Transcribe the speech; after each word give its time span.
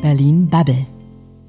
Berlin 0.00 0.48
Bubble. 0.48 0.86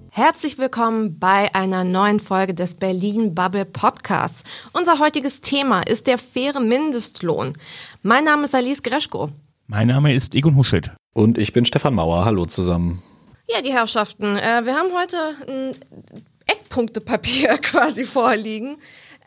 Herzlich 0.10 0.58
willkommen 0.58 1.18
bei 1.20 1.56
einer 1.56 1.86
neuen 1.86 2.20
Folge 2.20 2.54
des 2.54 2.76
Berlin 2.76 3.34
Bubble 3.34 3.64
Podcasts. 3.64 4.44
Unser 4.74 5.00
heutiges 5.00 5.40
Thema 5.40 5.80
ist 5.88 6.06
der 6.06 6.18
faire 6.18 6.60
Mindestlohn. 6.60 7.54
Mein 8.04 8.26
Name 8.26 8.44
ist 8.44 8.54
Alice 8.54 8.84
Greschko. 8.84 9.30
Mein 9.68 9.88
Name 9.88 10.14
ist 10.14 10.36
Egon 10.36 10.58
Huschet. 10.58 10.92
Und 11.14 11.38
ich 11.38 11.54
bin 11.54 11.64
Stefan 11.64 11.94
Mauer. 11.94 12.26
Hallo 12.26 12.46
zusammen. 12.46 13.02
Ja, 13.48 13.62
die 13.62 13.72
Herrschaften, 13.72 14.36
äh, 14.36 14.66
wir 14.66 14.76
haben 14.76 14.90
heute 14.94 15.18
ein 15.48 15.76
Eckpunktepapier 16.46 17.58
quasi 17.62 18.04
vorliegen, 18.04 18.76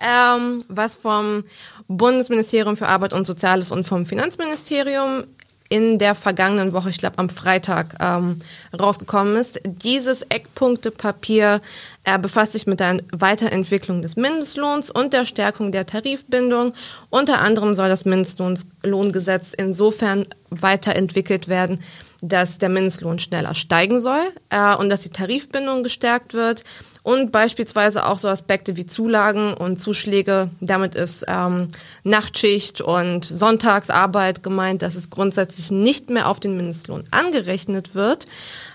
ähm, 0.00 0.64
was 0.68 0.96
vom 0.96 1.44
Bundesministerium 1.88 2.76
für 2.76 2.88
Arbeit 2.88 3.14
und 3.14 3.26
Soziales 3.26 3.72
und 3.72 3.86
vom 3.86 4.04
Finanzministerium 4.04 5.24
in 5.68 5.98
der 5.98 6.14
vergangenen 6.14 6.72
Woche, 6.72 6.90
ich 6.90 6.98
glaube 6.98 7.18
am 7.18 7.28
Freitag, 7.28 7.96
ähm, 8.00 8.38
rausgekommen 8.78 9.36
ist. 9.36 9.60
Dieses 9.64 10.22
Eckpunktepapier 10.22 11.60
äh, 12.04 12.18
befasst 12.18 12.52
sich 12.52 12.66
mit 12.66 12.80
der 12.80 12.98
Weiterentwicklung 13.12 14.02
des 14.02 14.16
Mindestlohns 14.16 14.90
und 14.90 15.12
der 15.12 15.24
Stärkung 15.24 15.72
der 15.72 15.86
Tarifbindung. 15.86 16.74
Unter 17.08 17.40
anderem 17.40 17.74
soll 17.74 17.88
das 17.88 18.04
Mindestlohngesetz 18.04 19.54
insofern 19.54 20.26
weiterentwickelt 20.50 21.48
werden, 21.48 21.80
dass 22.20 22.58
der 22.58 22.68
Mindestlohn 22.68 23.18
schneller 23.18 23.54
steigen 23.54 24.00
soll 24.00 24.32
äh, 24.50 24.74
und 24.74 24.90
dass 24.90 25.02
die 25.02 25.10
Tarifbindung 25.10 25.82
gestärkt 25.82 26.34
wird 26.34 26.64
und 27.04 27.30
beispielsweise 27.30 28.06
auch 28.06 28.18
so 28.18 28.28
Aspekte 28.28 28.76
wie 28.76 28.86
Zulagen 28.86 29.54
und 29.54 29.78
Zuschläge. 29.78 30.50
Damit 30.60 30.96
ist 30.96 31.24
ähm, 31.28 31.68
Nachtschicht 32.02 32.80
und 32.80 33.24
Sonntagsarbeit 33.24 34.42
gemeint, 34.42 34.80
dass 34.80 34.96
es 34.96 35.10
grundsätzlich 35.10 35.70
nicht 35.70 36.08
mehr 36.08 36.28
auf 36.28 36.40
den 36.40 36.56
Mindestlohn 36.56 37.04
angerechnet 37.10 37.94
wird. 37.94 38.26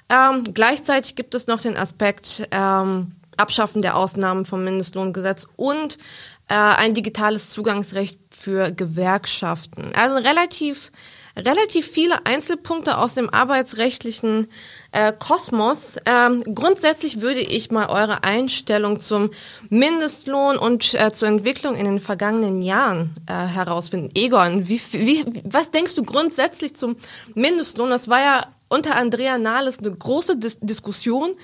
Ähm, 0.10 0.44
gleichzeitig 0.54 1.16
gibt 1.16 1.34
es 1.34 1.48
noch 1.48 1.60
den 1.60 1.76
Aspekt 1.76 2.48
ähm, 2.52 3.14
Abschaffen 3.36 3.82
der 3.82 3.98
Ausnahmen 3.98 4.46
vom 4.46 4.64
Mindestlohngesetz 4.64 5.48
und 5.56 5.98
äh, 6.50 6.54
ein 6.54 6.94
digitales 6.94 7.50
Zugangsrecht 7.50 8.20
für 8.40 8.72
Gewerkschaften. 8.72 9.92
Also 9.96 10.16
relativ 10.16 10.92
relativ 11.46 11.88
viele 11.88 12.26
Einzelpunkte 12.26 12.98
aus 12.98 13.16
dem 13.16 13.30
arbeitsrechtlichen 13.30 14.48
äh, 14.92 15.14
Kosmos. 15.14 15.96
Ähm, 16.06 16.44
grundsätzlich 16.56 17.22
würde 17.22 17.40
ich 17.40 17.72
mal 17.72 17.88
eure 17.88 18.24
Einstellung 18.24 19.00
zum 19.00 19.30
Mindestlohn 19.70 20.58
und 20.58 20.94
äh, 20.94 21.12
zur 21.12 21.28
Entwicklung 21.28 21.76
in 21.76 21.86
den 21.86 22.00
vergangenen 22.00 22.62
Jahren 22.62 23.16
äh, 23.28 23.34
herausfinden. 23.34 24.10
Egon, 24.16 24.68
wie, 24.68 24.82
wie, 24.92 25.26
was 25.46 25.72
denkst 25.72 25.96
du 25.96 26.04
grundsätzlich 26.04 26.76
zum 26.76 26.96
Mindestlohn? 27.36 27.90
Das 27.90 28.10
war 28.10 28.20
ja 28.20 28.46
unter 28.68 28.96
Andrea 28.96 29.38
Nahles 29.38 29.80
eine 29.80 29.92
große 29.92 30.38
Dis 30.38 30.58
Diskussion. 30.60 31.36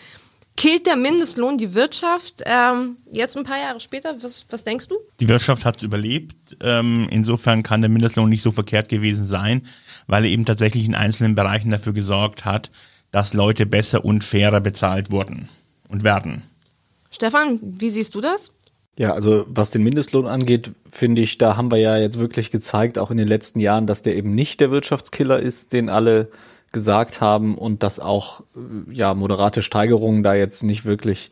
Killt 0.58 0.86
der 0.86 0.96
Mindestlohn 0.96 1.58
die 1.58 1.74
Wirtschaft? 1.74 2.42
Ähm, 2.46 2.98
jetzt 3.12 3.36
ein 3.36 3.44
paar 3.44 3.60
Jahre 3.60 3.80
später, 3.82 4.16
was, 4.22 4.46
was 4.50 4.64
denkst 4.64 4.88
du? 4.88 4.96
Die 5.20 5.28
Wirtschaft 5.28 5.66
hat 5.66 5.84
überlebt. 5.84 6.56
Ähm, 6.62 7.08
insofern 7.12 7.62
kann 7.62 7.82
der 7.82 7.90
Mindestlohn 7.90 8.30
nicht 8.30 8.42
so 8.42 8.52
verkehrt 8.52 8.88
gewesen 8.88 9.26
sein, 9.26 9.68
weil 10.08 10.24
er 10.24 10.30
eben 10.30 10.46
tatsächlich 10.46 10.86
in 10.86 10.96
einzelnen 10.96 11.36
Bereichen 11.36 11.72
dafür 11.72 11.94
gesorgt 11.94 12.46
hat, 12.46 12.72
dass 13.12 13.34
Leute 13.34 13.66
besser 13.66 14.06
und 14.06 14.24
fairer 14.24 14.62
bezahlt 14.62 15.12
wurden 15.12 15.50
und 15.90 16.04
werden. 16.04 16.44
Stefan, 17.12 17.60
wie 17.62 17.90
siehst 17.90 18.16
du 18.16 18.22
das? 18.22 18.52
Ja, 18.98 19.14
also 19.14 19.46
was 19.50 19.72
den 19.72 19.84
Mindestlohn 19.84 20.26
angeht, 20.26 20.72
finde 20.90 21.22
ich, 21.22 21.38
da 21.38 21.58
haben 21.58 21.70
wir 21.70 21.80
ja 21.80 21.98
jetzt 21.98 22.18
wirklich 22.18 22.50
gezeigt, 22.50 22.98
auch 22.98 23.12
in 23.12 23.18
den 23.18 23.28
letzten 23.28 23.60
Jahren, 23.60 23.88
dass 23.88 24.04
der 24.04 24.16
eben 24.16 24.34
nicht 24.34 24.62
der 24.62 24.72
Wirtschaftskiller 24.72 25.40
ist, 25.40 25.74
den 25.74 25.90
alle 25.90 26.30
gesagt 26.76 27.22
haben 27.22 27.58
und 27.58 27.82
dass 27.82 28.00
auch 28.00 28.42
äh, 28.42 28.94
ja 28.94 29.16
moderate 29.16 29.64
Steigerungen 29.64 30.22
da 30.22 30.36
jetzt 30.36 30.62
nicht 30.62 30.86
wirklich 30.86 31.32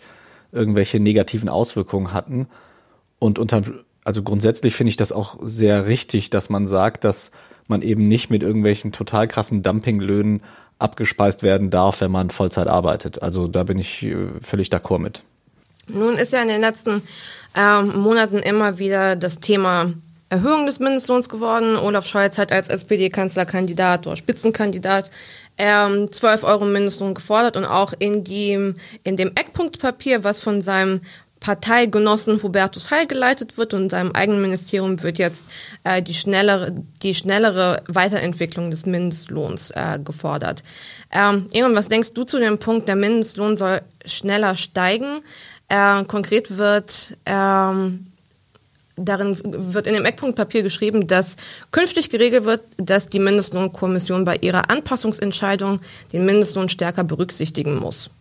irgendwelche 0.53 0.99
negativen 0.99 1.49
Auswirkungen 1.49 2.13
hatten. 2.13 2.47
Und 3.19 3.37
unter, 3.37 3.61
also 4.05 4.23
grundsätzlich 4.23 4.73
finde 4.73 4.89
ich 4.89 4.97
das 4.97 5.11
auch 5.11 5.37
sehr 5.43 5.85
richtig, 5.85 6.29
dass 6.29 6.49
man 6.49 6.65
sagt, 6.65 7.03
dass 7.03 7.31
man 7.67 7.81
eben 7.81 8.07
nicht 8.07 8.29
mit 8.29 8.41
irgendwelchen 8.41 8.93
total 8.93 9.27
krassen 9.27 9.63
Dumpinglöhnen 9.63 10.41
abgespeist 10.79 11.43
werden 11.43 11.69
darf, 11.69 11.99
wenn 11.99 12.11
man 12.11 12.29
Vollzeit 12.29 12.67
arbeitet. 12.67 13.21
Also 13.21 13.47
da 13.47 13.63
bin 13.63 13.77
ich 13.77 14.03
äh, 14.03 14.15
völlig 14.41 14.69
d'accord 14.69 14.99
mit. 14.99 15.23
Nun 15.87 16.15
ist 16.15 16.31
ja 16.31 16.41
in 16.41 16.47
den 16.47 16.61
letzten 16.61 17.01
äh, 17.53 17.81
Monaten 17.81 18.39
immer 18.39 18.79
wieder 18.79 19.17
das 19.17 19.39
Thema 19.39 19.91
Erhöhung 20.33 20.65
des 20.65 20.79
Mindestlohns 20.79 21.29
geworden. 21.29 21.77
Olaf 21.77 22.07
Scholz 22.07 22.39
hat 22.39 22.51
als 22.51 22.67
SPD-Kanzlerkandidat 22.67 24.07
oder 24.07 24.15
Spitzenkandidat 24.15 25.11
ähm, 25.57 26.11
12 26.11 26.43
Euro 26.43 26.65
Mindestlohn 26.65 27.13
gefordert 27.13 27.57
und 27.57 27.65
auch 27.65 27.93
in, 27.97 28.23
die, 28.23 28.73
in 29.03 29.17
dem 29.17 29.31
Eckpunktpapier, 29.35 30.23
was 30.23 30.39
von 30.39 30.61
seinem 30.61 31.01
Parteigenossen 31.43 32.41
Hubertus 32.41 32.89
Heil 32.89 33.05
geleitet 33.05 33.57
wird 33.57 33.73
und 33.73 33.83
in 33.83 33.89
seinem 33.89 34.11
eigenen 34.13 34.41
Ministerium 34.41 35.03
wird 35.03 35.17
jetzt 35.17 35.45
äh, 35.83 36.01
die, 36.01 36.13
schnellere, 36.13 36.73
die 37.01 37.13
schnellere 37.13 37.83
Weiterentwicklung 37.87 38.71
des 38.71 38.85
Mindestlohns 38.85 39.71
äh, 39.71 39.99
gefordert. 40.01 40.63
Ähm, 41.11 41.47
Egon, 41.51 41.75
was 41.75 41.89
denkst 41.89 42.11
du 42.11 42.23
zu 42.23 42.39
dem 42.39 42.59
Punkt, 42.59 42.87
der 42.87 42.95
Mindestlohn 42.95 43.57
soll 43.57 43.81
schneller 44.05 44.55
steigen? 44.55 45.19
Äh, 45.67 46.05
konkret 46.05 46.57
wird 46.57 47.17
ähm, 47.25 48.12
darin 48.95 49.37
wird 49.43 49.87
in 49.87 49.93
dem 49.93 50.05
Eckpunktpapier 50.05 50.63
geschrieben, 50.63 51.07
dass 51.07 51.35
künftig 51.71 52.09
geregelt 52.09 52.45
wird, 52.45 52.61
dass 52.77 53.09
die 53.09 53.19
Mindestlohnkommission 53.19 54.25
bei 54.25 54.37
ihrer 54.37 54.69
Anpassungsentscheidung 54.69 55.79
den 56.11 56.25
Mindestlohn 56.25 56.69
stärker 56.69 57.03
berücksichtigen 57.03 57.77
muss. 57.77 58.11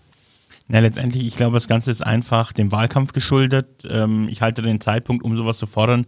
Na, 0.69 0.79
letztendlich, 0.79 1.27
ich 1.27 1.37
glaube, 1.37 1.55
das 1.55 1.69
Ganze 1.69 1.91
ist 1.91 2.01
einfach 2.01 2.53
dem 2.53 2.73
Wahlkampf 2.73 3.13
geschuldet. 3.13 3.67
Ähm, 3.89 4.29
ich 4.31 4.43
halte 4.43 4.63
den 4.63 4.81
Zeitpunkt, 4.81 5.25
um 5.25 5.37
sowas 5.37 5.59
zu 5.59 5.67
fordern, 5.67 6.07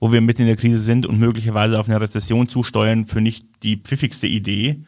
wo 0.00 0.12
wir 0.12 0.20
mitten 0.20 0.42
in 0.42 0.48
der 0.48 0.56
Krise 0.56 0.80
sind 0.80 1.06
und 1.06 1.18
möglicherweise 1.18 1.78
auf 1.78 1.88
eine 1.88 2.00
Rezession 2.00 2.48
zusteuern, 2.48 3.04
für 3.04 3.20
nicht 3.20 3.46
die 3.62 3.76
pfiffigste 3.76 4.26
Idee. 4.26 4.84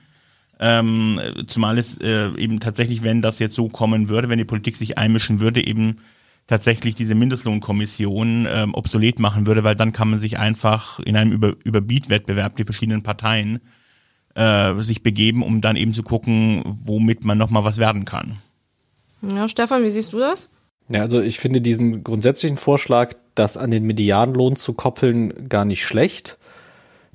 Ähm, 0.61 1.21
zumal 1.47 1.79
es 1.79 1.97
äh, 1.99 2.31
eben 2.37 2.61
tatsächlich, 2.61 3.03
wenn 3.03 3.23
das 3.23 3.39
jetzt 3.39 3.55
so 3.55 3.69
kommen 3.69 4.09
würde, 4.09 4.29
wenn 4.29 4.39
die 4.39 4.45
Politik 4.45 4.77
sich 4.77 4.99
einmischen 4.99 5.41
würde, 5.41 5.65
eben 5.67 5.99
tatsächlich 6.47 6.95
diese 6.95 7.15
Mindestlohnkommission 7.15 8.47
ähm, 8.51 8.75
obsolet 8.75 9.19
machen 9.19 9.47
würde, 9.47 9.65
weil 9.65 9.77
dann 9.77 9.93
kann 9.93 10.11
man 10.11 10.19
sich 10.19 10.39
einfach 10.39 11.01
in 11.01 11.17
einem 11.17 11.33
Über 11.33 11.55
Überbietwettbewerb 11.65 12.57
die 12.57 12.65
verschiedenen 12.65 13.03
Parteien 13.03 13.61
äh, 14.35 14.75
sich 14.83 15.03
begeben, 15.03 15.43
um 15.43 15.61
dann 15.61 15.77
eben 15.77 15.95
zu 15.95 16.03
gucken, 16.03 16.63
womit 16.65 17.25
man 17.25 17.39
nochmal 17.39 17.65
was 17.65 17.79
werden 17.79 18.05
kann. 18.05 18.39
Ja, 19.23 19.49
Stefan, 19.49 19.85
wie 19.85 19.91
siehst 19.91 20.13
du 20.13 20.19
das? 20.19 20.51
Ja, 20.89 21.01
also 21.01 21.21
ich 21.21 21.39
finde 21.39 21.63
diesen 21.63 22.05
grundsätzlichen 22.05 22.59
Vorschlag, 22.59 23.15
das 23.35 23.57
an 23.57 23.71
den 23.71 23.85
Medianlohn 23.85 24.57
zu 24.57 24.75
koppeln, 24.75 25.49
gar 25.49 25.65
nicht 25.65 25.85
schlecht. 25.85 26.39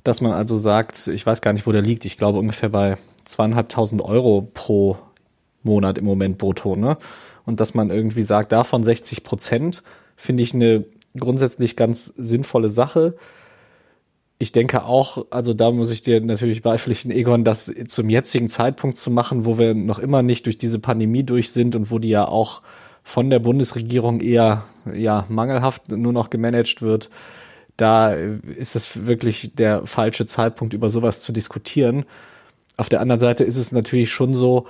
Dass 0.02 0.20
man 0.20 0.32
also 0.32 0.58
sagt, 0.58 1.06
ich 1.08 1.24
weiß 1.24 1.42
gar 1.42 1.52
nicht, 1.52 1.66
wo 1.66 1.72
der 1.72 1.82
liegt, 1.82 2.04
ich 2.04 2.16
glaube 2.16 2.38
ungefähr 2.38 2.70
bei 2.70 2.96
zweieinhalbtausend 3.24 4.02
Euro 4.02 4.42
pro 4.42 4.98
Monat 5.62 5.98
im 5.98 6.04
Moment 6.04 6.38
brutto, 6.38 6.76
ne? 6.76 6.96
und 7.44 7.60
dass 7.60 7.74
man 7.74 7.90
irgendwie 7.90 8.22
sagt, 8.22 8.52
davon 8.52 8.84
60 8.84 9.22
Prozent, 9.22 9.82
finde 10.16 10.42
ich 10.42 10.54
eine 10.54 10.84
grundsätzlich 11.18 11.76
ganz 11.76 12.06
sinnvolle 12.16 12.68
Sache. 12.68 13.16
Ich 14.38 14.52
denke 14.52 14.84
auch, 14.84 15.26
also 15.30 15.52
da 15.52 15.70
muss 15.70 15.90
ich 15.90 16.02
dir 16.02 16.20
natürlich 16.20 16.62
beipflichten, 16.62 17.10
Egon, 17.10 17.44
das 17.44 17.72
zum 17.88 18.08
jetzigen 18.08 18.48
Zeitpunkt 18.48 18.96
zu 18.96 19.10
machen, 19.10 19.44
wo 19.44 19.58
wir 19.58 19.74
noch 19.74 19.98
immer 19.98 20.22
nicht 20.22 20.46
durch 20.46 20.58
diese 20.58 20.78
Pandemie 20.78 21.24
durch 21.24 21.52
sind 21.52 21.76
und 21.76 21.90
wo 21.90 21.98
die 21.98 22.08
ja 22.08 22.26
auch 22.26 22.62
von 23.02 23.30
der 23.30 23.40
Bundesregierung 23.40 24.20
eher 24.20 24.62
ja 24.94 25.26
mangelhaft 25.28 25.90
nur 25.90 26.12
noch 26.12 26.30
gemanagt 26.30 26.82
wird, 26.82 27.10
da 27.76 28.12
ist 28.12 28.76
es 28.76 29.06
wirklich 29.06 29.54
der 29.54 29.86
falsche 29.86 30.26
Zeitpunkt, 30.26 30.74
über 30.74 30.90
sowas 30.90 31.22
zu 31.22 31.32
diskutieren. 31.32 32.04
Auf 32.76 32.88
der 32.88 33.00
anderen 33.00 33.20
Seite 33.20 33.44
ist 33.44 33.56
es 33.56 33.72
natürlich 33.72 34.10
schon 34.10 34.34
so, 34.34 34.66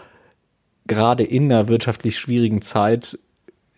gerade 0.90 1.22
in 1.22 1.44
einer 1.44 1.68
wirtschaftlich 1.68 2.18
schwierigen 2.18 2.62
Zeit 2.62 3.16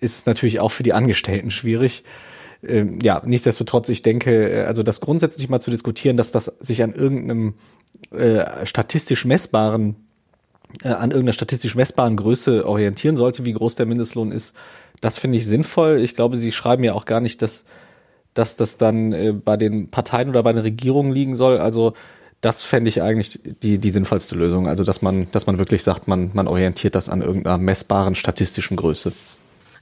ist 0.01 0.17
es 0.17 0.27
natürlich 0.27 0.61
auch 0.61 0.71
für 0.71 0.83
die 0.83 0.95
Angestellten 0.95 1.51
schwierig. 1.51 2.05
Ähm, 2.67 3.01
ja, 3.03 3.21
nichtsdestotrotz, 3.25 3.91
ich 3.91 4.03
denke, 4.03 4.51
äh, 4.51 4.65
also 4.65 4.83
das 4.83 5.01
grundsätzlich 5.01 5.49
mal 5.51 5.61
zu 5.61 5.71
diskutieren, 5.71 6.17
dass 6.17 6.33
das 6.33 6.47
sich 6.47 6.83
an 6.83 6.95
irgendeinem 6.95 7.55
äh, 8.13 8.65
statistisch 8.65 9.27
messbaren 9.27 9.97
äh, 10.83 10.89
an 10.89 11.11
irgendeiner 11.11 11.35
statistisch 11.35 11.75
messbaren 11.75 12.17
Größe 12.17 12.67
orientieren 12.67 13.17
sollte, 13.17 13.45
wie 13.45 13.53
groß 13.53 13.75
der 13.75 13.85
Mindestlohn 13.85 14.33
ist, 14.33 14.55
das 15.03 15.19
finde 15.19 15.37
ich 15.37 15.47
sinnvoll. 15.47 15.99
Ich 15.99 16.17
glaube, 16.17 16.39
Sie 16.39 16.51
schreiben 16.51 16.83
ja 16.83 16.95
auch 16.95 17.05
gar 17.05 17.21
nicht, 17.21 17.43
dass, 17.43 17.67
dass 18.33 18.57
das 18.57 18.79
dann 18.79 19.13
äh, 19.13 19.33
bei 19.33 19.59
den 19.59 19.91
Parteien 19.91 20.31
oder 20.31 20.43
bei 20.43 20.55
den 20.55 20.63
Regierungen 20.63 21.13
liegen 21.13 21.37
soll. 21.37 21.59
Also 21.59 21.93
das 22.43 22.65
fände 22.65 22.89
ich 22.89 23.01
eigentlich 23.01 23.41
die, 23.63 23.79
die 23.79 23.91
sinnvollste 23.91 24.35
Lösung. 24.35 24.69
Also, 24.69 24.85
dass 24.85 25.01
man, 25.01 25.31
dass 25.33 25.47
man 25.47 25.59
wirklich 25.59 25.83
sagt, 25.83 26.09
man, 26.09 26.31
man 26.35 26.49
orientiert 26.49 26.95
das 26.95 27.09
an 27.09 27.23
irgendeiner 27.23 27.57
messbaren 27.57 28.15
statistischen 28.15 28.77
Größe. 28.77 29.13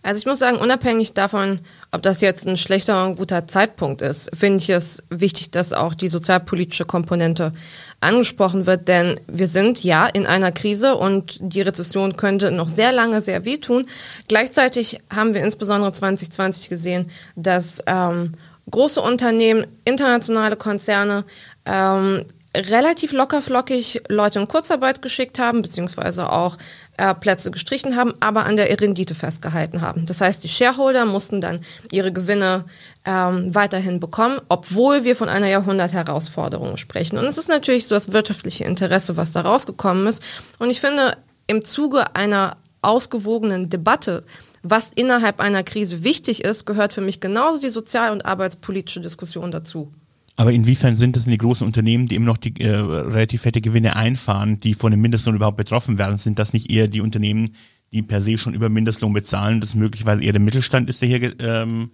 Also 0.03 0.19
ich 0.19 0.27
muss 0.27 0.39
sagen, 0.39 0.57
unabhängig 0.57 1.13
davon, 1.13 1.61
ob 1.93 2.01
das 2.01 2.23
jetzt 2.23 2.47
ein 2.47 2.57
schlechter 2.57 2.95
oder 2.95 3.05
ein 3.05 3.17
guter 3.17 3.47
Zeitpunkt 3.47 4.01
ist, 4.01 4.31
finde 4.35 4.59
ich 4.59 4.71
es 4.71 5.03
wichtig, 5.11 5.51
dass 5.51 5.75
auch 5.75 5.93
die 5.93 6.09
sozialpolitische 6.09 6.87
Komponente 6.87 7.53
angesprochen 8.01 8.67
wird, 8.67 8.89
denn 8.89 9.21
wir 9.27 9.47
sind 9.47 9.85
ja 9.85 10.07
in 10.07 10.27
einer 10.27 10.53
Krise 10.53 10.97
und 10.97 11.37
die 11.41 11.61
Rezession 11.61 12.17
könnte 12.17 12.51
noch 12.51 12.69
sehr 12.69 12.93
lange 12.93 13.21
sehr 13.21 13.45
wehtun. 13.45 13.87
Gleichzeitig 14.27 15.01
haben 15.15 15.35
wir 15.35 15.43
insbesondere 15.45 15.93
2020 15.93 16.71
gesehen, 16.71 17.11
dass 17.37 17.83
ähm, 17.87 18.33
große 18.71 19.03
Unternehmen, 19.03 19.67
internationale 19.85 20.57
Konzerne 20.57 21.25
ähm, 21.67 22.25
relativ 22.55 23.13
lockerflockig 23.13 24.03
Leute 24.09 24.41
in 24.41 24.49
Kurzarbeit 24.49 25.03
geschickt 25.03 25.39
haben, 25.39 25.63
beziehungsweise 25.63 26.33
auch 26.33 26.57
äh, 26.97 27.15
Plätze 27.15 27.51
gestrichen 27.51 27.97
haben, 27.97 28.15
aber 28.21 28.45
an 28.45 28.57
der 28.57 28.69
Rendite 28.81 29.15
festgehalten 29.15 29.81
haben. 29.81 30.05
Das 30.07 30.21
heißt, 30.21 30.43
die 30.43 30.49
Shareholder 30.49 31.05
mussten 31.05 31.41
dann 31.41 31.61
ihre 31.93 32.13
Gewinne 32.13 32.65
ähm, 33.05 33.55
weiterhin 33.55 34.01
bekommen, 34.01 34.41
obwohl 34.49 35.05
wir 35.05 35.15
von 35.15 35.29
einer 35.29 35.49
Jahrhundertherausforderung 35.49 36.77
sprechen. 36.77 37.19
Und 37.19 37.27
es 37.27 37.39
ist 37.39 37.49
natürlich 37.49 37.87
so 37.87 37.95
das 37.95 38.13
wirtschaftliche 38.13 38.65
Interesse, 38.65 39.17
was 39.17 39.33
da 39.33 39.43
rausgekommen 39.43 40.07
ist. 40.09 40.23
Und 40.59 40.71
ich 40.71 40.81
finde, 40.81 41.17
im 41.47 41.65
Zuge 41.65 42.17
einer 42.17 42.57
ausgewogenen 42.83 43.71
Debatte, 43.71 44.25
was 44.63 44.93
innerhalb 44.93 45.41
einer 45.41 45.63
Krise 45.63 46.03
wichtig 46.05 46.45
ist, 46.45 46.67
gehört 46.67 46.93
für 46.93 47.01
mich 47.01 47.21
genauso 47.21 47.61
die 47.61 47.71
sozial- 47.71 48.13
und 48.13 48.25
arbeitspolitische 48.27 49.01
Diskussion 49.01 49.51
dazu. 49.51 49.93
Aber 50.41 50.53
inwiefern 50.53 50.97
sind 50.97 51.17
das 51.17 51.25
denn 51.25 51.33
die 51.33 51.39
großen 51.39 51.67
Unternehmen, 51.67 52.09
die 52.09 52.15
immer 52.15 52.25
noch 52.25 52.39
die 52.39 52.59
äh, 52.63 52.75
relativ 52.75 53.43
fette 53.43 53.61
Gewinne 53.61 53.95
einfahren, 53.95 54.59
die 54.59 54.73
von 54.73 54.91
dem 54.91 55.03
Mindestlohn 55.03 55.37
überhaupt 55.37 55.59
betroffen 55.59 55.99
werden? 55.99 56.17
Sind 56.17 56.39
das 56.39 56.55
nicht 56.55 56.71
eher 56.71 56.89
die 56.89 57.03
Unternehmen, 57.03 57.55
die 57.93 58.01
per 58.01 58.23
se 58.23 58.39
schon 58.39 58.55
über 58.55 58.71
Mindestlohn 58.71 59.13
bezahlen, 59.13 59.61
das 59.61 59.75
möglicherweise 59.75 60.23
eher 60.23 60.33
der 60.33 60.41
Mittelstand 60.41 60.89
ist, 60.89 61.03
der 61.03 61.09
hier 61.11 61.39
ähm, 61.41 61.91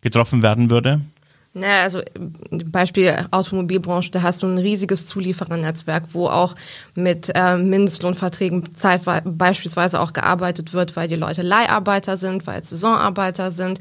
getroffen 0.00 0.42
werden 0.42 0.70
würde? 0.70 1.02
Naja, 1.52 1.82
also 1.82 2.00
Beispiel 2.64 3.26
Automobilbranche, 3.32 4.10
da 4.12 4.22
hast 4.22 4.42
du 4.42 4.46
ein 4.46 4.56
riesiges 4.56 5.06
Zulieferernetzwerk, 5.06 6.14
wo 6.14 6.28
auch 6.28 6.54
mit 6.94 7.30
äh, 7.34 7.58
Mindestlohnverträgen 7.58 8.64
beispielsweise 9.26 10.00
auch 10.00 10.14
gearbeitet 10.14 10.72
wird, 10.72 10.96
weil 10.96 11.08
die 11.08 11.16
Leute 11.16 11.42
Leiharbeiter 11.42 12.16
sind, 12.16 12.46
weil 12.46 12.64
Saisonarbeiter 12.64 13.50
sind. 13.50 13.78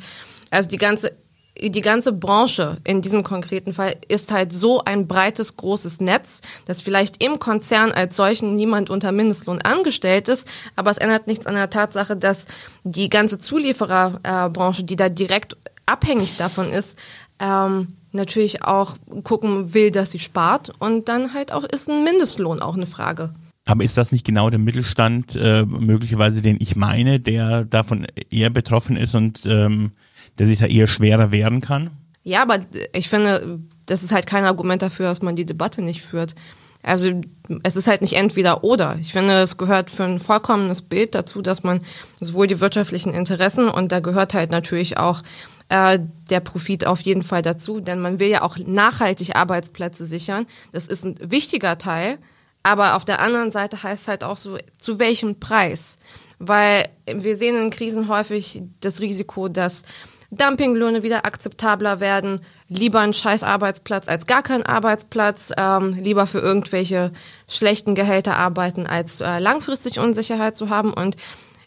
Also 0.51 0.67
die 0.67 0.77
ganze 0.77 1.13
die 1.61 1.81
ganze 1.81 2.13
Branche 2.13 2.77
in 2.83 3.01
diesem 3.01 3.23
konkreten 3.23 3.73
Fall 3.73 3.95
ist 4.07 4.31
halt 4.31 4.53
so 4.53 4.83
ein 4.83 5.07
breites, 5.07 5.57
großes 5.57 5.99
Netz, 5.99 6.41
dass 6.65 6.81
vielleicht 6.81 7.23
im 7.23 7.39
Konzern 7.39 7.91
als 7.91 8.15
solchen 8.15 8.55
niemand 8.55 8.89
unter 8.89 9.11
Mindestlohn 9.11 9.61
angestellt 9.61 10.27
ist, 10.29 10.47
aber 10.75 10.91
es 10.91 10.97
ändert 10.97 11.27
nichts 11.27 11.45
an 11.45 11.55
der 11.55 11.69
Tatsache, 11.69 12.15
dass 12.15 12.45
die 12.83 13.09
ganze 13.09 13.39
Zuliefererbranche, 13.39 14.83
die 14.83 14.95
da 14.95 15.09
direkt 15.09 15.57
abhängig 15.85 16.37
davon 16.37 16.71
ist, 16.71 16.97
ähm, 17.39 17.95
natürlich 18.11 18.63
auch 18.63 18.97
gucken 19.23 19.73
will, 19.73 19.91
dass 19.91 20.11
sie 20.11 20.19
spart 20.19 20.71
und 20.79 21.09
dann 21.09 21.33
halt 21.33 21.51
auch 21.51 21.63
ist 21.63 21.89
ein 21.89 22.03
Mindestlohn 22.03 22.61
auch 22.61 22.75
eine 22.75 22.87
Frage. 22.87 23.31
Aber 23.65 23.83
ist 23.83 23.97
das 23.97 24.11
nicht 24.11 24.25
genau 24.25 24.49
der 24.49 24.59
Mittelstand, 24.59 25.35
äh, 25.35 25.63
möglicherweise, 25.63 26.41
den 26.41 26.57
ich 26.59 26.75
meine, 26.75 27.19
der 27.19 27.65
davon 27.65 28.07
eher 28.31 28.49
betroffen 28.49 28.97
ist 28.97 29.13
und 29.13 29.45
ähm, 29.45 29.91
der 30.39 30.47
sich 30.47 30.57
da 30.57 30.65
eher 30.65 30.87
schwerer 30.87 31.31
wehren 31.31 31.61
kann? 31.61 31.91
Ja, 32.23 32.41
aber 32.41 32.59
ich 32.93 33.09
finde, 33.09 33.59
das 33.85 34.03
ist 34.03 34.11
halt 34.11 34.27
kein 34.27 34.45
Argument 34.45 34.81
dafür, 34.81 35.07
dass 35.07 35.21
man 35.21 35.35
die 35.35 35.45
Debatte 35.45 35.81
nicht 35.81 36.01
führt. 36.01 36.35
Also 36.81 37.21
es 37.63 37.75
ist 37.75 37.87
halt 37.87 38.01
nicht 38.01 38.13
entweder 38.13 38.63
oder. 38.63 38.97
Ich 39.01 39.11
finde, 39.11 39.41
es 39.41 39.57
gehört 39.57 39.89
für 39.89 40.05
ein 40.05 40.19
vollkommenes 40.19 40.81
Bild 40.81 41.13
dazu, 41.13 41.41
dass 41.41 41.63
man 41.63 41.81
sowohl 42.21 42.47
die 42.47 42.61
wirtschaftlichen 42.61 43.13
Interessen 43.13 43.67
und 43.67 43.91
da 43.91 43.99
gehört 43.99 44.33
halt 44.33 44.51
natürlich 44.51 44.97
auch 44.97 45.21
äh, 45.67 45.99
der 46.29 46.39
Profit 46.39 46.87
auf 46.87 47.01
jeden 47.01 47.23
Fall 47.23 47.41
dazu, 47.41 47.81
denn 47.81 47.99
man 47.99 48.19
will 48.19 48.29
ja 48.29 48.43
auch 48.43 48.57
nachhaltig 48.57 49.35
Arbeitsplätze 49.35 50.05
sichern. 50.05 50.45
Das 50.71 50.87
ist 50.87 51.03
ein 51.03 51.15
wichtiger 51.21 51.77
Teil, 51.77 52.17
aber 52.63 52.95
auf 52.95 53.05
der 53.05 53.19
anderen 53.19 53.51
Seite 53.51 53.83
heißt 53.83 54.03
es 54.03 54.07
halt 54.07 54.23
auch 54.23 54.37
so, 54.37 54.57
zu 54.77 54.99
welchem 54.99 55.39
Preis? 55.39 55.97
Weil 56.39 56.87
wir 57.05 57.35
sehen 57.35 57.57
in 57.57 57.69
Krisen 57.69 58.07
häufig 58.07 58.61
das 58.79 59.01
Risiko, 59.01 59.49
dass 59.49 59.83
Dumpinglöhne 60.31 61.01
wieder 61.01 61.25
akzeptabler 61.25 61.99
werden, 61.99 62.41
lieber 62.67 62.99
ein 62.99 63.13
scheiß 63.13 63.41
Arbeitsplatz 63.43 64.07
als 64.07 64.27
gar 64.27 64.43
kein 64.43 64.63
Arbeitsplatz, 64.63 65.51
ähm, 65.57 65.95
lieber 65.99 66.27
für 66.27 66.39
irgendwelche 66.39 67.11
schlechten 67.47 67.95
Gehälter 67.95 68.37
arbeiten, 68.37 68.85
als 68.85 69.21
äh, 69.21 69.39
langfristig 69.39 69.99
Unsicherheit 69.99 70.55
zu 70.55 70.69
haben. 70.69 70.93
Und 70.93 71.17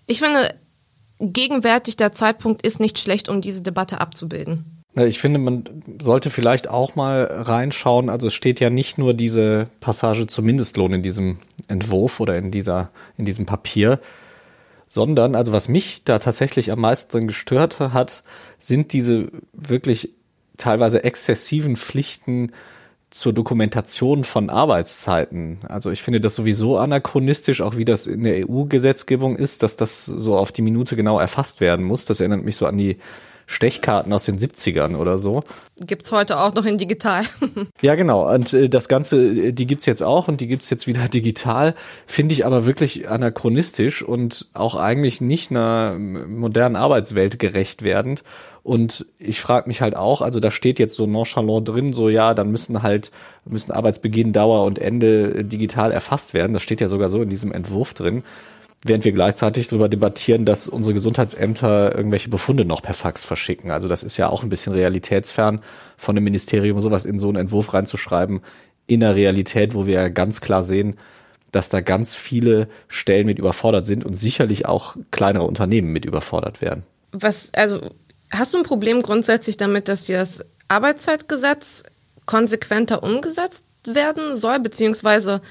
ich 0.07 0.21
finde, 0.21 0.55
gegenwärtig 1.19 1.97
der 1.97 2.13
Zeitpunkt 2.13 2.65
ist 2.65 2.79
nicht 2.79 2.99
schlecht, 2.99 3.29
um 3.29 3.41
diese 3.41 3.63
Debatte 3.63 4.01
abzubilden. 4.01 4.65
Ich 4.95 5.19
finde, 5.19 5.39
man 5.39 5.65
sollte 6.03 6.29
vielleicht 6.29 6.69
auch 6.69 6.97
mal 6.97 7.25
reinschauen. 7.25 8.11
Also 8.11 8.27
es 8.27 8.35
steht 8.35 8.61
ja 8.61 8.69
nicht 8.69 8.99
nur 8.99 9.15
diese 9.15 9.69
Passage 9.81 10.27
zum 10.27 10.45
Mindestlohn 10.45 10.93
in 10.93 11.03
diesem 11.03 11.39
Entwurf 11.67 12.21
oder 12.21 12.37
in 12.37 12.51
dieser, 12.51 12.91
in 13.17 13.25
diesem 13.25 13.47
Papier, 13.47 14.01
sondern, 14.93 15.35
also 15.35 15.55
was 15.55 15.69
mich 15.69 16.05
da 16.05 16.19
tatsächlich 16.19 16.71
am 16.71 16.81
meisten 16.81 17.27
gestört 17.27 17.81
hat, 17.81 18.25
sind 18.59 18.93
diese 18.93 19.29
wirklich 19.55 20.11
teilweise 20.59 21.03
exzessiven 21.03 21.77
Pflichten 21.77 22.53
zur 23.09 23.33
Dokumentation 23.33 24.23
von 24.23 24.51
Arbeitszeiten. 24.51 25.61
Also 25.67 25.91
ich 25.91 26.03
finde 26.03 26.21
das 26.21 26.35
sowieso 26.35 26.77
anachronistisch, 26.77 27.63
auch 27.63 27.79
wie 27.79 27.87
das 27.87 28.07
in 28.07 28.23
der 28.23 28.47
EU-Gesetzgebung 28.47 29.37
ist, 29.37 29.63
dass 29.63 29.79
das 29.79 30.05
so 30.05 30.37
auf 30.37 30.53
die 30.53 30.61
Minute 30.61 30.95
genau 30.95 31.19
erfasst 31.19 31.63
werden 31.63 31.87
muss. 31.87 32.05
Das 32.05 32.21
erinnert 32.21 32.45
mich 32.45 32.57
so 32.57 32.67
an 32.67 32.77
die 32.77 32.99
Stechkarten 33.47 34.13
aus 34.13 34.25
den 34.25 34.39
70ern 34.39 34.97
oder 34.97 35.19
so. 35.19 35.43
Gibt's 35.81 36.13
heute 36.13 36.39
auch 36.39 36.55
noch 36.55 36.65
in 36.65 36.79
digital. 36.79 37.25
ja, 37.81 37.95
genau. 37.95 38.33
Und 38.33 38.53
äh, 38.53 38.69
das 38.69 38.89
Ganze, 38.89 39.49
äh, 39.49 39.53
die 39.53 39.67
gibt's 39.67 39.87
jetzt 39.87 40.03
auch 40.03 40.29
und 40.29 40.41
die 40.41 40.47
gibt's 40.47 40.71
jetzt 40.71 40.87
wieder 40.87 41.09
digital. 41.13 41.75
Finde 42.07 42.35
ich 42.35 42.47
aber 42.47 42.67
wirklich 42.67 43.09
anachronistisch 43.09 44.03
und 44.03 44.49
auch 44.53 44.75
eigentlich 44.75 45.21
nicht 45.21 45.51
einer 45.51 45.97
modernen 45.99 46.77
Arbeitswelt 46.77 47.39
gerecht 47.39 47.83
werdend. 47.83 48.23
Und 48.63 49.07
ich 49.19 49.41
frage 49.41 49.69
mich 49.69 49.81
halt 49.81 49.97
auch, 49.97 50.23
also 50.23 50.39
da 50.39 50.53
steht 50.53 50.79
jetzt 50.79 50.95
so 50.95 51.07
nonchalant 51.07 51.69
drin, 51.69 51.93
so 51.95 52.09
ja, 52.09 52.33
dann 52.33 52.51
müssen 52.53 52.83
halt, 52.83 53.11
müssen 53.45 53.73
Arbeitsbeginn, 53.73 54.33
Dauer 54.33 54.65
und 54.65 54.79
Ende 54.79 55.45
digital 55.45 55.91
erfasst 55.91 56.33
werden. 56.33 56.53
Das 56.53 56.63
steht 56.63 56.81
ja 56.81 56.87
sogar 56.87 57.11
so 57.11 57.23
in 57.23 57.29
diesem 57.29 57.51
Entwurf 57.51 57.95
drin 57.95 58.23
während 58.85 59.05
wir 59.05 59.13
gleichzeitig 59.13 59.69
darüber 59.69 59.89
debattieren, 59.89 60.45
dass 60.45 60.69
unsere 60.69 60.95
Gesundheitsämter 60.95 61.95
irgendwelche 61.95 62.29
Befunde 62.29 62.65
noch 62.65 62.83
per 62.83 62.95
Fax 62.95 63.25
verschicken. 63.25 63.71
Also 63.71 63.89
das 63.89 64.03
ist 64.03 64.17
ja 64.17 64.29
auch 64.29 64.43
ein 64.43 64.49
bisschen 64.49 64.73
realitätsfern 64.73 65.61
von 65.97 66.15
dem 66.15 66.25
Ministerium, 66.25 66.81
sowas 66.81 67.05
in 67.05 67.19
so 67.19 67.29
einen 67.29 67.37
Entwurf 67.37 67.75
reinzuschreiben, 67.75 68.41
in 68.87 69.01
der 69.01 69.15
Realität, 69.15 69.75
wo 69.75 69.87
wir 69.87 69.95
ja 69.95 70.09
ganz 70.09 70.41
klar 70.41 70.65
sehen, 70.65 70.97
dass 71.53 71.69
da 71.69 71.81
ganz 71.81 72.17
viele 72.17 72.69
Stellen 72.89 73.27
mit 73.27 73.39
überfordert 73.39 73.87
sind 73.87 74.05
und 74.05 74.15
sicherlich 74.15 74.67
auch 74.67 74.97
kleinere 75.11 75.45
Unternehmen 75.45 75.93
mit 75.93 76.05
überfordert 76.05 76.61
werden. 76.61 76.83
Was, 77.13 77.51
also, 77.55 77.81
hast 78.31 78.55
du 78.55 78.59
ein 78.59 78.65
Problem 78.65 79.03
grundsätzlich 79.03 79.59
damit, 79.59 79.87
dass 79.87 80.05
dir 80.05 80.19
das 80.19 80.41
Arbeitszeitgesetz 80.69 81.85
konsequenter 82.25 83.03
umgesetzt 83.03 83.65
werden 83.85 84.35
soll, 84.37 84.61
beziehungsweise 84.61 85.43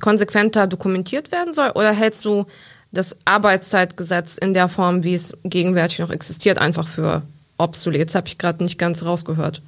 konsequenter 0.00 0.66
dokumentiert 0.66 1.32
werden 1.32 1.54
soll? 1.54 1.70
Oder 1.70 1.92
hältst 1.92 2.24
du 2.24 2.46
das 2.92 3.16
Arbeitszeitgesetz 3.24 4.38
in 4.38 4.54
der 4.54 4.68
Form, 4.68 5.02
wie 5.02 5.14
es 5.14 5.36
gegenwärtig 5.44 5.98
noch 5.98 6.10
existiert, 6.10 6.58
einfach 6.58 6.88
für 6.88 7.22
obsolet? 7.58 8.08
Das 8.08 8.14
habe 8.14 8.28
ich 8.28 8.38
gerade 8.38 8.62
nicht 8.62 8.78
ganz 8.78 9.04
rausgehört. 9.04 9.62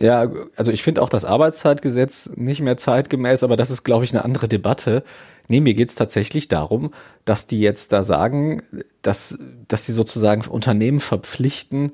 Ja, 0.00 0.30
also 0.56 0.72
ich 0.72 0.82
finde 0.82 1.02
auch 1.02 1.10
das 1.10 1.26
Arbeitszeitgesetz 1.26 2.32
nicht 2.34 2.62
mehr 2.62 2.78
zeitgemäß, 2.78 3.42
aber 3.42 3.56
das 3.56 3.70
ist, 3.70 3.84
glaube 3.84 4.04
ich, 4.04 4.12
eine 4.12 4.24
andere 4.24 4.48
Debatte. 4.48 5.04
Nee, 5.48 5.60
mir 5.60 5.74
geht's 5.74 5.94
tatsächlich 5.94 6.48
darum, 6.48 6.94
dass 7.26 7.46
die 7.46 7.60
jetzt 7.60 7.92
da 7.92 8.02
sagen, 8.02 8.62
dass, 9.02 9.38
dass 9.68 9.84
sie 9.84 9.92
sozusagen 9.92 10.42
Unternehmen 10.46 11.00
verpflichten, 11.00 11.92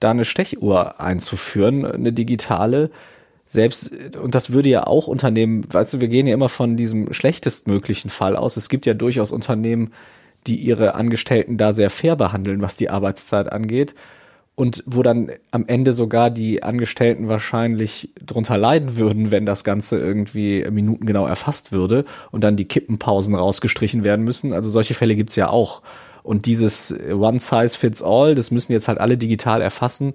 da 0.00 0.10
eine 0.10 0.24
Stechuhr 0.24 1.00
einzuführen, 1.00 1.84
eine 1.84 2.12
digitale, 2.12 2.90
selbst, 3.46 3.90
und 4.16 4.34
das 4.34 4.52
würde 4.52 4.68
ja 4.68 4.86
auch 4.86 5.06
Unternehmen, 5.06 5.66
weißt 5.70 5.94
du, 5.94 6.00
wir 6.00 6.08
gehen 6.08 6.26
ja 6.26 6.34
immer 6.34 6.48
von 6.48 6.76
diesem 6.76 7.12
schlechtestmöglichen 7.12 8.10
Fall 8.10 8.36
aus. 8.36 8.56
Es 8.56 8.68
gibt 8.68 8.86
ja 8.86 8.94
durchaus 8.94 9.32
Unternehmen, 9.32 9.92
die 10.46 10.56
ihre 10.56 10.94
Angestellten 10.94 11.56
da 11.56 11.72
sehr 11.72 11.90
fair 11.90 12.16
behandeln, 12.16 12.62
was 12.62 12.76
die 12.76 12.90
Arbeitszeit 12.90 13.52
angeht. 13.52 13.94
Und 14.56 14.84
wo 14.86 15.02
dann 15.02 15.32
am 15.50 15.64
Ende 15.66 15.92
sogar 15.92 16.30
die 16.30 16.62
Angestellten 16.62 17.28
wahrscheinlich 17.28 18.10
drunter 18.24 18.56
leiden 18.56 18.96
würden, 18.96 19.32
wenn 19.32 19.46
das 19.46 19.64
Ganze 19.64 19.98
irgendwie 19.98 20.64
minutengenau 20.70 21.26
erfasst 21.26 21.72
würde 21.72 22.04
und 22.30 22.44
dann 22.44 22.56
die 22.56 22.66
Kippenpausen 22.66 23.34
rausgestrichen 23.34 24.04
werden 24.04 24.24
müssen. 24.24 24.52
Also 24.52 24.70
solche 24.70 24.94
Fälle 24.94 25.16
gibt's 25.16 25.34
ja 25.34 25.48
auch. 25.48 25.82
Und 26.22 26.46
dieses 26.46 26.94
One 27.10 27.40
Size 27.40 27.76
Fits 27.76 28.00
All, 28.00 28.36
das 28.36 28.52
müssen 28.52 28.70
jetzt 28.70 28.86
halt 28.86 28.98
alle 28.98 29.18
digital 29.18 29.60
erfassen 29.60 30.14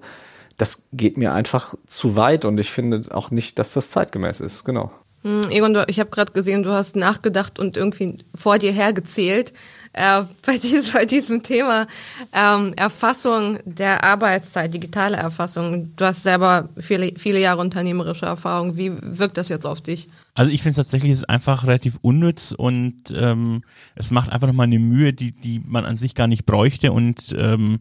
das 0.60 0.84
geht 0.92 1.16
mir 1.16 1.32
einfach 1.32 1.74
zu 1.86 2.16
weit 2.16 2.44
und 2.44 2.60
ich 2.60 2.70
finde 2.70 3.14
auch 3.14 3.30
nicht, 3.30 3.58
dass 3.58 3.72
das 3.72 3.90
zeitgemäß 3.90 4.40
ist, 4.40 4.64
genau. 4.64 4.92
Hm, 5.22 5.50
Egon, 5.50 5.76
ich 5.86 6.00
habe 6.00 6.10
gerade 6.10 6.32
gesehen, 6.32 6.62
du 6.62 6.70
hast 6.70 6.96
nachgedacht 6.96 7.58
und 7.58 7.76
irgendwie 7.76 8.18
vor 8.34 8.58
dir 8.58 8.72
hergezählt 8.72 9.54
äh, 9.92 10.22
bei, 10.46 10.58
diesem, 10.58 10.92
bei 10.92 11.04
diesem 11.06 11.42
Thema 11.42 11.86
ähm, 12.32 12.74
Erfassung 12.76 13.58
der 13.64 14.04
Arbeitszeit, 14.04 14.72
digitale 14.72 15.16
Erfassung. 15.16 15.94
Du 15.96 16.04
hast 16.04 16.22
selber 16.22 16.68
viele, 16.78 17.12
viele 17.16 17.40
Jahre 17.40 17.60
unternehmerische 17.60 18.26
Erfahrung. 18.26 18.76
Wie 18.76 18.92
wirkt 19.00 19.38
das 19.38 19.48
jetzt 19.48 19.66
auf 19.66 19.80
dich? 19.80 20.10
Also 20.34 20.50
ich 20.50 20.62
finde 20.62 20.76
tatsächlich, 20.76 21.12
es 21.12 21.18
ist 21.20 21.30
einfach 21.30 21.66
relativ 21.66 21.98
unnütz 22.02 22.52
und 22.52 23.02
ähm, 23.14 23.62
es 23.94 24.10
macht 24.10 24.30
einfach 24.30 24.46
nochmal 24.46 24.64
eine 24.64 24.78
Mühe, 24.78 25.12
die, 25.12 25.32
die 25.32 25.60
man 25.66 25.84
an 25.84 25.96
sich 25.96 26.14
gar 26.14 26.26
nicht 26.26 26.46
bräuchte 26.46 26.92
und 26.92 27.34
ähm, 27.36 27.80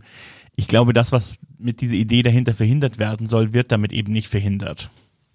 ich 0.59 0.67
glaube, 0.67 0.91
das, 0.91 1.13
was 1.13 1.39
mit 1.57 1.79
dieser 1.79 1.93
Idee 1.93 2.21
dahinter 2.21 2.53
verhindert 2.53 2.99
werden 2.99 3.27
soll, 3.27 3.53
wird 3.53 3.71
damit 3.71 3.93
eben 3.93 4.11
nicht 4.11 4.27
verhindert. 4.27 4.89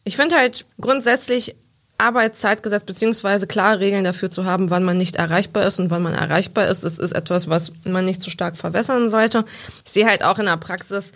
Ich 0.05 0.17
finde 0.17 0.37
halt 0.37 0.67
grundsätzlich 0.79 1.57
Arbeitszeitgesetz 1.97 2.85
beziehungsweise 2.85 3.47
klare 3.47 3.81
Regeln 3.81 4.05
dafür 4.05 4.31
zu 4.31 4.45
haben, 4.45 4.69
wann 4.69 4.85
man 4.85 4.99
nicht 4.99 5.17
erreichbar 5.17 5.65
ist 5.65 5.81
und 5.81 5.89
wann 5.89 6.03
man 6.03 6.13
erreichbar 6.13 6.69
ist, 6.69 6.85
das 6.85 6.99
ist 6.99 7.13
etwas, 7.13 7.49
was 7.49 7.73
man 7.85 8.05
nicht 8.05 8.21
zu 8.21 8.29
stark 8.29 8.59
verwässern 8.59 9.09
sollte. 9.09 9.47
Ich 9.87 9.93
sehe 9.93 10.05
halt 10.05 10.23
auch 10.23 10.39
in 10.39 10.45
der 10.45 10.59
Praxis, 10.59 11.13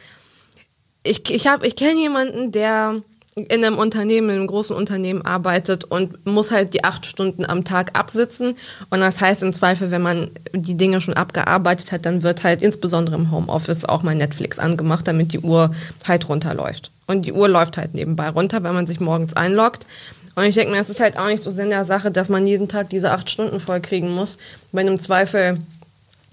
ich, 1.03 1.29
ich, 1.29 1.47
ich 1.63 1.77
kenne 1.77 2.01
jemanden, 2.01 2.51
der 2.51 3.03
in 3.47 3.65
einem 3.65 3.79
Unternehmen, 3.79 4.31
in 4.31 4.37
einem 4.37 4.47
großen 4.47 4.75
Unternehmen 4.75 5.23
arbeitet 5.23 5.85
und 5.85 6.25
muss 6.27 6.51
halt 6.51 6.75
die 6.75 6.85
acht 6.85 7.07
Stunden 7.07 7.45
am 7.45 7.65
Tag 7.65 7.99
absitzen. 7.99 8.57
Und 8.91 9.01
das 9.01 9.21
heißt 9.21 9.43
im 9.43 9.53
Zweifel, 9.53 9.91
wenn 9.91 10.03
man 10.03 10.31
die 10.53 10.77
Dinge 10.77 11.01
schon 11.01 11.15
abgearbeitet 11.15 11.93
hat, 11.93 12.07
dann 12.07 12.23
wird 12.23 12.43
halt 12.43 12.63
insbesondere 12.63 13.17
im 13.17 13.31
Homeoffice 13.31 13.85
auch 13.85 14.03
mal 14.03 14.15
Netflix 14.15 14.59
angemacht, 14.59 15.07
damit 15.07 15.33
die 15.33 15.41
Uhr 15.41 15.75
halt 16.07 16.29
runterläuft. 16.29 16.91
Und 17.07 17.23
die 17.23 17.33
Uhr 17.33 17.49
läuft 17.49 17.77
halt 17.77 17.95
nebenbei 17.95 18.29
runter, 18.29 18.63
wenn 18.63 18.75
man 18.75 18.87
sich 18.87 19.01
morgens 19.01 19.35
einloggt. 19.35 19.87
Und 20.35 20.45
ich 20.45 20.55
denke 20.55 20.73
mir, 20.73 20.81
es 20.81 20.91
ist 20.91 21.01
halt 21.01 21.19
auch 21.19 21.27
nicht 21.27 21.43
so 21.43 21.51
Sinn 21.51 21.71
der 21.71 21.85
Sache, 21.85 22.11
dass 22.11 22.29
man 22.29 22.47
jeden 22.47 22.69
Tag 22.69 22.91
diese 22.91 23.11
acht 23.11 23.29
Stunden 23.29 23.59
vollkriegen 23.59 24.15
muss, 24.15 24.39
wenn 24.73 24.87
im 24.87 25.01
Zweifel 25.01 25.59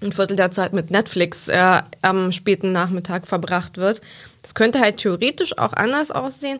ein 0.02 0.12
Viertel 0.12 0.36
der 0.36 0.52
Zeit 0.52 0.72
mit 0.72 0.90
Netflix 0.90 1.48
äh, 1.48 1.82
am 2.02 2.30
späten 2.32 2.72
Nachmittag 2.72 3.26
verbracht 3.26 3.78
wird. 3.78 4.00
Das 4.42 4.54
könnte 4.54 4.80
halt 4.80 4.98
theoretisch 4.98 5.58
auch 5.58 5.72
anders 5.72 6.10
aussehen. 6.10 6.58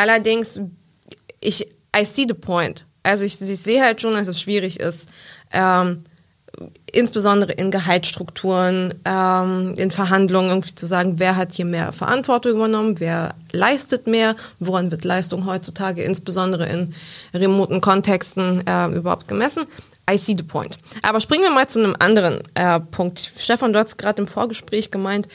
Allerdings, 0.00 0.58
ich, 1.40 1.66
I 1.94 2.06
see 2.06 2.24
the 2.26 2.32
point. 2.32 2.86
Also 3.02 3.22
ich, 3.22 3.38
ich 3.38 3.60
sehe 3.60 3.82
halt 3.82 4.00
schon, 4.00 4.14
dass 4.14 4.28
es 4.28 4.40
schwierig 4.40 4.80
ist, 4.80 5.10
ähm, 5.52 6.04
insbesondere 6.90 7.52
in 7.52 7.70
Gehaltsstrukturen, 7.70 8.94
ähm, 9.04 9.74
in 9.76 9.90
Verhandlungen 9.90 10.48
irgendwie 10.48 10.74
zu 10.74 10.86
sagen, 10.86 11.18
wer 11.18 11.36
hat 11.36 11.52
hier 11.52 11.66
mehr 11.66 11.92
Verantwortung 11.92 12.52
übernommen, 12.52 12.98
wer 12.98 13.34
leistet 13.52 14.06
mehr, 14.06 14.36
woran 14.58 14.90
wird 14.90 15.04
Leistung 15.04 15.44
heutzutage 15.44 16.02
insbesondere 16.02 16.66
in 16.66 16.94
remoten 17.34 17.82
Kontexten 17.82 18.66
äh, 18.66 18.86
überhaupt 18.86 19.28
gemessen. 19.28 19.66
I 20.10 20.16
see 20.16 20.34
the 20.34 20.42
point. 20.42 20.78
Aber 21.02 21.20
springen 21.20 21.42
wir 21.42 21.50
mal 21.50 21.68
zu 21.68 21.78
einem 21.78 21.94
anderen 21.98 22.42
äh, 22.54 22.80
Punkt. 22.80 23.32
Stefan, 23.36 23.74
du 23.74 23.78
hast 23.78 23.98
gerade 23.98 24.22
im 24.22 24.28
Vorgespräch 24.28 24.90
gemeint, 24.90 25.28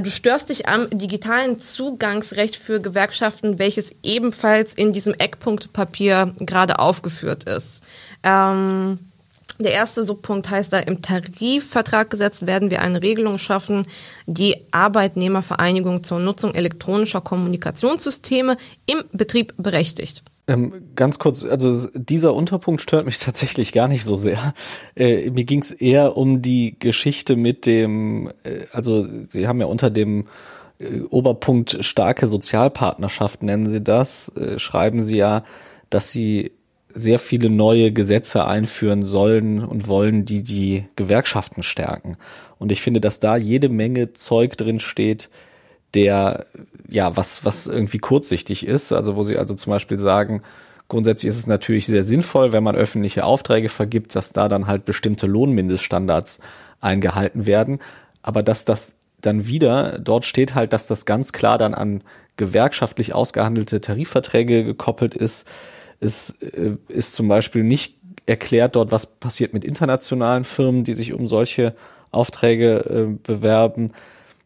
du 0.00 0.10
störst 0.10 0.50
dich 0.50 0.68
am 0.68 0.90
digitalen 0.90 1.60
Zugangsrecht 1.60 2.56
für 2.56 2.80
Gewerkschaften, 2.80 3.58
welches 3.58 3.90
ebenfalls 4.02 4.74
in 4.74 4.92
diesem 4.92 5.14
Eckpunktpapier 5.14 6.34
gerade 6.40 6.78
aufgeführt 6.78 7.44
ist. 7.44 7.82
Ähm, 8.22 8.98
der 9.58 9.72
erste 9.72 10.04
Subpunkt 10.04 10.50
heißt 10.50 10.72
da, 10.72 10.78
im 10.78 11.02
Tarifvertrag 11.02 12.10
gesetzt 12.10 12.46
werden 12.46 12.70
wir 12.70 12.80
eine 12.80 13.02
Regelung 13.02 13.38
schaffen, 13.38 13.86
die 14.26 14.56
Arbeitnehmervereinigung 14.70 16.04
zur 16.04 16.20
Nutzung 16.20 16.54
elektronischer 16.54 17.20
Kommunikationssysteme 17.20 18.56
im 18.86 19.02
Betrieb 19.12 19.54
berechtigt. 19.56 20.22
Ähm, 20.48 20.72
ganz 20.96 21.18
kurz, 21.18 21.44
also 21.44 21.88
dieser 21.94 22.32
Unterpunkt 22.34 22.80
stört 22.80 23.04
mich 23.04 23.18
tatsächlich 23.24 23.72
gar 23.72 23.86
nicht 23.86 24.02
so 24.02 24.16
sehr. 24.16 24.54
Äh, 24.96 25.30
mir 25.30 25.44
ging 25.44 25.60
es 25.60 25.70
eher 25.70 26.16
um 26.16 26.40
die 26.40 26.76
Geschichte 26.78 27.36
mit 27.36 27.66
dem, 27.66 28.32
äh, 28.44 28.64
also 28.72 29.06
Sie 29.22 29.46
haben 29.46 29.60
ja 29.60 29.66
unter 29.66 29.90
dem 29.90 30.26
äh, 30.78 31.00
Oberpunkt 31.10 31.84
starke 31.84 32.26
Sozialpartnerschaft, 32.26 33.42
nennen 33.42 33.68
Sie 33.68 33.82
das, 33.84 34.30
äh, 34.36 34.58
schreiben 34.58 35.02
Sie 35.02 35.18
ja, 35.18 35.44
dass 35.90 36.10
Sie 36.10 36.52
sehr 36.94 37.18
viele 37.18 37.50
neue 37.50 37.92
Gesetze 37.92 38.46
einführen 38.46 39.04
sollen 39.04 39.62
und 39.62 39.86
wollen, 39.86 40.24
die 40.24 40.42
die 40.42 40.86
Gewerkschaften 40.96 41.62
stärken. 41.62 42.16
Und 42.58 42.72
ich 42.72 42.80
finde, 42.80 43.02
dass 43.02 43.20
da 43.20 43.36
jede 43.36 43.68
Menge 43.68 44.14
Zeug 44.14 44.56
drin 44.56 44.80
steht, 44.80 45.28
der, 45.94 46.46
ja, 46.90 47.16
was, 47.16 47.44
was 47.44 47.66
irgendwie 47.66 47.98
kurzsichtig 47.98 48.66
ist. 48.66 48.92
Also, 48.92 49.16
wo 49.16 49.22
sie 49.22 49.36
also 49.38 49.54
zum 49.54 49.70
Beispiel 49.70 49.98
sagen, 49.98 50.42
grundsätzlich 50.88 51.28
ist 51.28 51.38
es 51.38 51.46
natürlich 51.46 51.86
sehr 51.86 52.04
sinnvoll, 52.04 52.52
wenn 52.52 52.64
man 52.64 52.76
öffentliche 52.76 53.24
Aufträge 53.24 53.68
vergibt, 53.68 54.14
dass 54.14 54.32
da 54.32 54.48
dann 54.48 54.66
halt 54.66 54.84
bestimmte 54.84 55.26
Lohnmindeststandards 55.26 56.40
eingehalten 56.80 57.46
werden. 57.46 57.78
Aber 58.22 58.42
dass 58.42 58.64
das 58.64 58.96
dann 59.20 59.46
wieder, 59.46 59.98
dort 59.98 60.24
steht 60.24 60.54
halt, 60.54 60.72
dass 60.72 60.86
das 60.86 61.04
ganz 61.04 61.32
klar 61.32 61.58
dann 61.58 61.74
an 61.74 62.02
gewerkschaftlich 62.36 63.14
ausgehandelte 63.14 63.80
Tarifverträge 63.80 64.64
gekoppelt 64.64 65.14
ist, 65.14 65.46
es 66.00 66.30
äh, 66.42 66.76
ist 66.88 67.14
zum 67.14 67.28
Beispiel 67.28 67.64
nicht 67.64 67.96
erklärt 68.26 68.76
dort, 68.76 68.92
was 68.92 69.06
passiert 69.06 69.54
mit 69.54 69.64
internationalen 69.64 70.44
Firmen, 70.44 70.84
die 70.84 70.94
sich 70.94 71.12
um 71.12 71.26
solche 71.26 71.74
Aufträge 72.10 72.76
äh, 72.78 73.14
bewerben. 73.22 73.92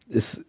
Es 0.09 0.45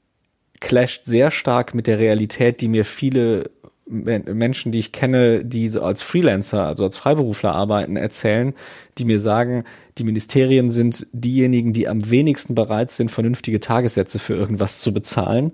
clasht 0.60 1.04
sehr 1.04 1.30
stark 1.30 1.74
mit 1.74 1.86
der 1.86 1.98
Realität, 1.98 2.60
die 2.60 2.68
mir 2.68 2.84
viele 2.84 3.50
Menschen, 3.86 4.72
die 4.72 4.78
ich 4.78 4.92
kenne, 4.92 5.44
die 5.44 5.68
so 5.68 5.82
als 5.82 6.02
Freelancer, 6.02 6.66
also 6.66 6.84
als 6.84 6.96
Freiberufler 6.96 7.54
arbeiten, 7.54 7.96
erzählen, 7.96 8.54
die 8.96 9.04
mir 9.04 9.20
sagen, 9.20 9.64
die 9.98 10.04
Ministerien 10.04 10.70
sind 10.70 11.06
diejenigen, 11.12 11.74
die 11.74 11.86
am 11.86 12.10
wenigsten 12.10 12.54
bereit 12.54 12.90
sind, 12.90 13.10
vernünftige 13.10 13.60
Tagessätze 13.60 14.18
für 14.18 14.34
irgendwas 14.34 14.80
zu 14.80 14.94
bezahlen. 14.94 15.52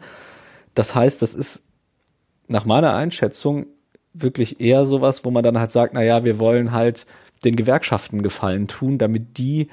Das 0.75 0.95
heißt, 0.95 1.23
das 1.23 1.35
ist 1.35 1.65
nach 2.47 2.65
meiner 2.65 2.95
Einschätzung 2.95 3.67
wirklich 4.13 4.61
eher 4.61 4.87
sowas, 4.87 5.25
wo 5.25 5.31
man 5.31 5.43
dann 5.43 5.59
halt 5.59 5.73
sagt, 5.73 5.95
na 5.95 6.03
ja, 6.03 6.25
wir 6.25 6.39
wollen 6.39 6.71
halt 6.71 7.07
den 7.45 7.57
Gewerkschaften 7.57 8.23
Gefallen 8.23 8.69
tun, 8.69 8.99
damit 8.99 9.39
die 9.39 9.69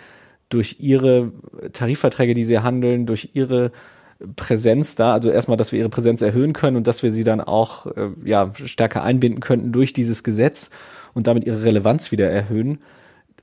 durch 0.50 0.78
ihre 0.80 1.32
Tarifverträge, 1.74 2.34
die 2.34 2.46
sie 2.46 2.60
handeln, 2.60 3.06
durch 3.06 3.32
ihre 3.34 3.72
Präsenz 4.36 4.96
da, 4.96 5.14
also 5.14 5.30
erstmal, 5.30 5.58
dass 5.58 5.72
wir 5.72 5.80
ihre 5.80 5.90
Präsenz 5.90 6.22
erhöhen 6.22 6.54
können 6.54 6.78
und 6.78 6.88
dass 6.88 7.04
wir 7.04 7.12
sie 7.12 7.24
dann 7.24 7.42
auch 7.42 7.86
äh, 7.88 8.10
ja 8.26 8.52
stärker 8.54 9.04
einbinden 9.04 9.42
könnten 9.42 9.72
durch 9.72 9.94
dieses 9.94 10.24
Gesetz 10.24 10.72
und 11.14 11.28
damit 11.28 11.46
ihre 11.46 11.64
Relevanz 11.64 12.12
wieder 12.12 12.30
erhöhen. 12.30 12.80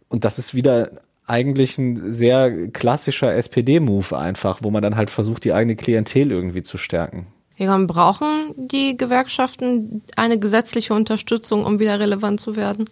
Und 0.09 0.25
das 0.25 0.39
ist 0.39 0.55
wieder 0.55 0.91
eigentlich 1.27 1.79
ein 1.79 2.13
sehr 2.13 2.69
klassischer 2.69 3.35
SPD-Move 3.35 4.17
einfach, 4.17 4.61
wo 4.63 4.71
man 4.71 4.83
dann 4.83 4.97
halt 4.97 5.11
versucht, 5.11 5.45
die 5.45 5.53
eigene 5.53 5.77
Klientel 5.77 6.31
irgendwie 6.31 6.63
zu 6.63 6.77
stärken. 6.77 7.27
Egon, 7.57 7.87
brauchen 7.87 8.53
die 8.57 8.97
Gewerkschaften 8.97 10.03
eine 10.17 10.39
gesetzliche 10.39 10.93
Unterstützung, 10.93 11.65
um 11.65 11.79
wieder 11.79 12.01
relevant 12.01 12.41
zu 12.41 12.57
werden? 12.57 12.87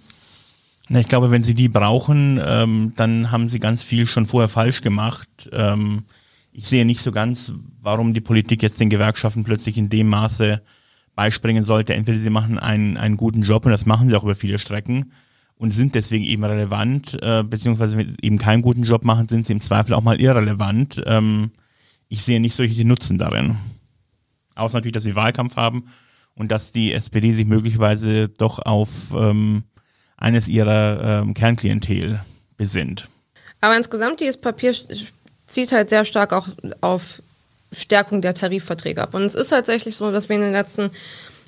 Na, 0.89 1.01
ich 1.01 1.09
glaube, 1.09 1.31
wenn 1.31 1.43
sie 1.43 1.55
die 1.55 1.69
brauchen, 1.69 2.41
ähm, 2.45 2.93
dann 2.97 3.31
haben 3.31 3.49
sie 3.49 3.59
ganz 3.59 3.83
viel 3.83 4.07
schon 4.07 4.27
vorher 4.27 4.49
falsch 4.49 4.83
gemacht. 4.83 5.29
Ähm, 5.53 6.05
ich 6.53 6.69
sehe 6.69 6.85
nicht 6.85 7.01
so 7.01 7.13
ganz, 7.13 7.53
warum 7.81 8.15
die 8.15 8.21
Politik 8.21 8.63
jetzt 8.63 8.79
den 8.79 8.91
Gewerkschaften 8.91 9.45
plötzlich 9.45 9.79
in 9.79 9.89
dem 9.89 10.09
Maße 10.09 10.63
beispringen 11.15 11.65
sollte. 11.65 11.95
Entweder 11.95 12.19
sie 12.19 12.31
machen 12.31 12.59
einen, 12.59 12.97
einen 12.97 13.17
guten 13.17 13.43
Job 13.43 13.65
und 13.65 13.73
das 13.73 13.87
machen 13.87 14.09
sie 14.09 14.17
auch 14.17 14.25
über 14.25 14.35
viele 14.35 14.59
Strecken 14.59 15.13
und 15.57 15.71
sind 15.71 15.95
deswegen 15.95 16.25
eben 16.25 16.45
relevant, 16.45 17.19
äh, 17.23 17.43
beziehungsweise 17.43 17.97
wenn 17.97 18.09
sie 18.09 18.17
eben 18.23 18.39
keinen 18.39 18.63
guten 18.63 18.83
Job 18.83 19.05
machen, 19.05 19.29
sind 19.29 19.47
sie 19.47 19.53
im 19.53 19.61
Zweifel 19.61 19.95
auch 19.95 20.03
mal 20.03 20.21
irrelevant. 20.21 21.03
Ähm, 21.07 21.53
ich 22.09 22.23
sehe 22.23 22.41
nicht 22.41 22.55
solche 22.55 22.87
Nutzen 22.87 23.17
darin. 23.17 23.57
Außer 24.55 24.77
natürlich, 24.77 24.93
dass 24.93 25.05
wir 25.05 25.15
Wahlkampf 25.15 25.57
haben 25.57 25.85
und 26.35 26.51
dass 26.51 26.73
die 26.73 26.93
SPD 26.93 27.33
sich 27.33 27.47
möglicherweise 27.47 28.29
doch 28.29 28.59
auf 28.59 29.15
ähm, 29.17 29.65
eines 30.17 30.49
ihrer 30.49 31.23
ähm, 31.23 31.35
Kernklientel 31.35 32.21
besinnt. 32.57 33.09
Aber 33.61 33.77
insgesamt 33.77 34.21
dieses 34.21 34.37
Papier 34.39 34.75
zieht 35.53 35.73
halt 35.73 35.91
sehr 35.91 36.05
stark 36.05 36.33
auch 36.33 36.49
auf 36.81 37.23
Stärkung 37.73 38.23
der 38.23 38.35
Tarifverträge 38.35 39.03
ab. 39.03 39.15
Und 39.15 39.23
es 39.23 39.35
ist 39.35 39.49
tatsächlich 39.49 39.97
so, 39.97 40.11
dass 40.11 40.29
wir 40.29 40.37
in 40.37 40.43
den 40.43 40.53
letzten 40.53 40.91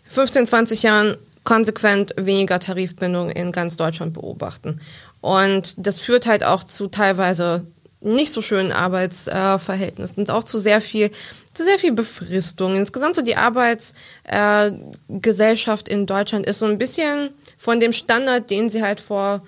15, 0.08 0.46
20 0.46 0.82
Jahren 0.82 1.16
konsequent 1.44 2.14
weniger 2.16 2.58
Tarifbindung 2.58 3.30
in 3.30 3.52
ganz 3.52 3.76
Deutschland 3.76 4.14
beobachten. 4.14 4.80
Und 5.20 5.74
das 5.76 6.00
führt 6.00 6.26
halt 6.26 6.44
auch 6.44 6.64
zu 6.64 6.88
teilweise 6.88 7.64
nicht 8.00 8.32
so 8.32 8.42
schönen 8.42 8.72
Arbeitsverhältnissen 8.72 10.18
und 10.18 10.30
auch 10.30 10.44
zu 10.44 10.58
sehr 10.58 10.80
viel 10.80 11.10
zu 11.54 11.64
sehr 11.64 11.78
viel 11.78 11.92
Befristung. 11.92 12.76
Insgesamt 12.76 13.16
so 13.16 13.22
die 13.22 13.36
Arbeitsgesellschaft 13.36 15.88
in 15.88 16.06
Deutschland 16.06 16.46
ist 16.46 16.58
so 16.58 16.66
ein 16.66 16.78
bisschen 16.78 17.30
von 17.56 17.80
dem 17.80 17.92
Standard, 17.92 18.50
den 18.50 18.70
sie 18.70 18.82
halt 18.82 19.00
vor 19.00 19.42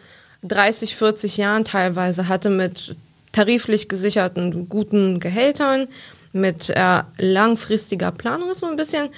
30, 0.45 0.97
40 0.97 1.37
Jahren 1.37 1.65
teilweise 1.65 2.29
hatte 2.29 2.49
mit 2.49 2.95
tariflich 3.37 3.89
gesicherten 3.89 4.67
guten 4.71 5.21
Gehältern, 5.21 5.89
mit 6.33 6.71
äh, 6.71 7.03
langfristiger 7.19 8.11
Planung 8.11 8.51
ist 8.51 8.61
so 8.61 8.67
ein 8.67 8.77
bisschen 8.77 9.11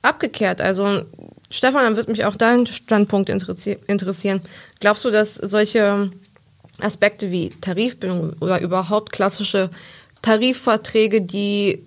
abgekehrt. 0.00 0.60
Also 0.60 1.02
Stefan, 1.50 1.82
dann 1.82 1.96
wird 1.96 2.08
mich 2.08 2.24
auch 2.24 2.36
dein 2.36 2.66
Standpunkt 2.68 3.28
interessieren. 3.28 4.40
Glaubst 4.78 5.04
du, 5.04 5.10
dass 5.10 5.34
solche 5.34 6.12
Aspekte 6.80 7.32
wie 7.32 7.50
Tarifbindung 7.60 8.34
oder 8.40 8.60
überhaupt 8.60 9.10
klassische 9.10 9.70
Tarifverträge, 10.22 11.22
die 11.22 11.82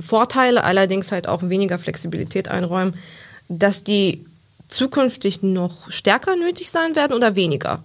Vorteile, 0.00 0.64
allerdings 0.64 1.12
halt 1.12 1.28
auch 1.28 1.42
weniger 1.42 1.78
Flexibilität 1.78 2.48
einräumen, 2.48 2.94
dass 3.48 3.84
die 3.84 4.24
zukünftig 4.66 5.42
noch 5.42 5.92
stärker 5.92 6.34
nötig 6.34 6.70
sein 6.70 6.96
werden 6.96 7.14
oder 7.14 7.36
weniger? 7.36 7.84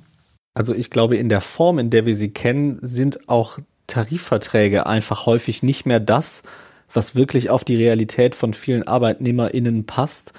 Also 0.53 0.73
ich 0.73 0.89
glaube, 0.89 1.17
in 1.17 1.29
der 1.29 1.41
Form, 1.41 1.79
in 1.79 1.89
der 1.89 2.05
wir 2.05 2.15
sie 2.15 2.31
kennen, 2.31 2.79
sind 2.81 3.27
auch 3.29 3.59
Tarifverträge 3.87 4.85
einfach 4.85 5.25
häufig 5.25 5.63
nicht 5.63 5.85
mehr 5.85 5.99
das, 5.99 6.43
was 6.91 7.15
wirklich 7.15 7.49
auf 7.49 7.63
die 7.63 7.75
Realität 7.75 8.35
von 8.35 8.53
vielen 8.53 8.87
ArbeitnehmerInnen 8.87 9.85
passt, 9.85 10.33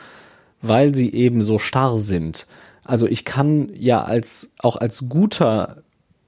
weil 0.63 0.95
sie 0.95 1.13
eben 1.13 1.43
so 1.43 1.59
starr 1.59 1.99
sind. 1.99 2.47
Also 2.85 3.07
ich 3.07 3.25
kann 3.25 3.71
ja 3.75 4.05
als, 4.05 4.53
auch 4.61 4.77
als 4.77 5.09
guter, 5.09 5.83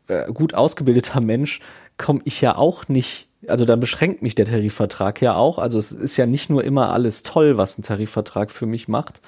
äh, 0.09 0.33
gut 0.33 0.55
ausgebildeter 0.55 1.21
Mensch 1.21 1.61
komme 1.97 2.21
ich 2.25 2.41
ja 2.41 2.57
auch 2.57 2.89
nicht, 2.89 3.29
also 3.47 3.65
dann 3.65 3.81
beschränkt 3.81 4.23
mich 4.23 4.35
der 4.35 4.47
Tarifvertrag 4.47 5.23
ja 5.23 5.35
auch. 5.35 5.59
Also 5.59 5.79
es 5.79 5.93
ist 5.93 6.17
ja 6.17 6.27
nicht 6.27 6.51
nur 6.51 6.65
immer 6.65 6.93
alles 6.93 7.23
toll, 7.23 7.57
was 7.57 7.79
ein 7.79 7.83
Tarifvertrag 7.83 8.51
für 8.51 8.67
mich 8.67 8.89
macht. 8.89 9.23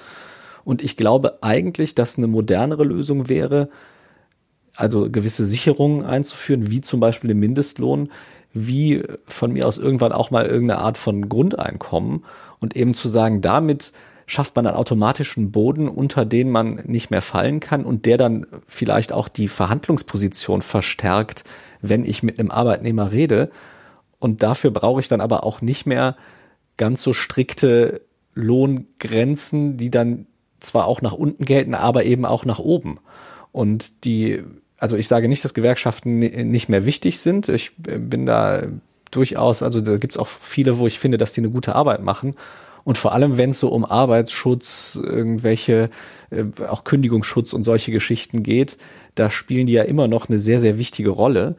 Und 0.65 0.83
ich 0.83 0.97
glaube 0.97 1.39
eigentlich, 1.41 1.95
dass 1.95 2.17
eine 2.17 2.27
modernere 2.27 2.83
Lösung 2.83 3.29
wäre, 3.29 3.69
also 4.79 5.09
gewisse 5.09 5.45
Sicherungen 5.45 6.05
einzuführen, 6.05 6.71
wie 6.71 6.81
zum 6.81 6.99
Beispiel 6.99 7.27
den 7.27 7.39
Mindestlohn, 7.39 8.09
wie 8.53 9.03
von 9.25 9.51
mir 9.51 9.67
aus 9.67 9.77
irgendwann 9.77 10.13
auch 10.13 10.31
mal 10.31 10.45
irgendeine 10.45 10.79
Art 10.79 10.97
von 10.97 11.27
Grundeinkommen 11.27 12.23
und 12.59 12.75
eben 12.75 12.93
zu 12.93 13.09
sagen, 13.09 13.41
damit 13.41 13.91
schafft 14.25 14.55
man 14.55 14.67
einen 14.67 14.77
automatischen 14.77 15.51
Boden, 15.51 15.89
unter 15.89 16.23
den 16.23 16.49
man 16.49 16.75
nicht 16.85 17.11
mehr 17.11 17.21
fallen 17.21 17.59
kann 17.59 17.83
und 17.83 18.05
der 18.05 18.17
dann 18.17 18.45
vielleicht 18.67 19.11
auch 19.11 19.27
die 19.27 19.47
Verhandlungsposition 19.47 20.61
verstärkt, 20.61 21.43
wenn 21.81 22.05
ich 22.05 22.23
mit 22.23 22.39
einem 22.39 22.51
Arbeitnehmer 22.51 23.11
rede. 23.11 23.49
Und 24.19 24.43
dafür 24.43 24.71
brauche 24.71 25.01
ich 25.01 25.07
dann 25.07 25.21
aber 25.21 25.43
auch 25.43 25.61
nicht 25.61 25.85
mehr 25.85 26.15
ganz 26.77 27.01
so 27.01 27.13
strikte 27.13 28.01
Lohngrenzen, 28.33 29.77
die 29.77 29.91
dann 29.91 30.27
zwar 30.59 30.85
auch 30.85 31.01
nach 31.01 31.13
unten 31.13 31.43
gelten, 31.43 31.73
aber 31.73 32.05
eben 32.05 32.25
auch 32.25 32.45
nach 32.45 32.59
oben. 32.59 32.99
Und 33.51 34.05
die, 34.05 34.43
also 34.79 34.97
ich 34.97 35.07
sage 35.07 35.27
nicht, 35.27 35.43
dass 35.43 35.53
Gewerkschaften 35.53 36.19
nicht 36.19 36.69
mehr 36.69 36.85
wichtig 36.85 37.19
sind. 37.19 37.49
Ich 37.49 37.71
bin 37.77 38.25
da 38.25 38.63
durchaus, 39.11 39.63
also 39.63 39.81
da 39.81 39.97
gibt 39.97 40.13
es 40.13 40.17
auch 40.17 40.27
viele, 40.27 40.77
wo 40.77 40.87
ich 40.87 40.99
finde, 40.99 41.17
dass 41.17 41.33
die 41.33 41.41
eine 41.41 41.49
gute 41.49 41.75
Arbeit 41.75 42.01
machen. 42.01 42.35
Und 42.83 42.97
vor 42.97 43.13
allem, 43.13 43.37
wenn 43.37 43.51
es 43.51 43.59
so 43.59 43.69
um 43.69 43.85
Arbeitsschutz, 43.85 44.99
irgendwelche, 45.01 45.89
äh, 46.31 46.45
auch 46.67 46.83
Kündigungsschutz 46.83 47.53
und 47.53 47.63
solche 47.63 47.91
Geschichten 47.91 48.41
geht, 48.41 48.77
da 49.15 49.29
spielen 49.29 49.67
die 49.67 49.73
ja 49.73 49.83
immer 49.83 50.07
noch 50.07 50.29
eine 50.29 50.39
sehr, 50.39 50.59
sehr 50.61 50.77
wichtige 50.77 51.09
Rolle. 51.09 51.55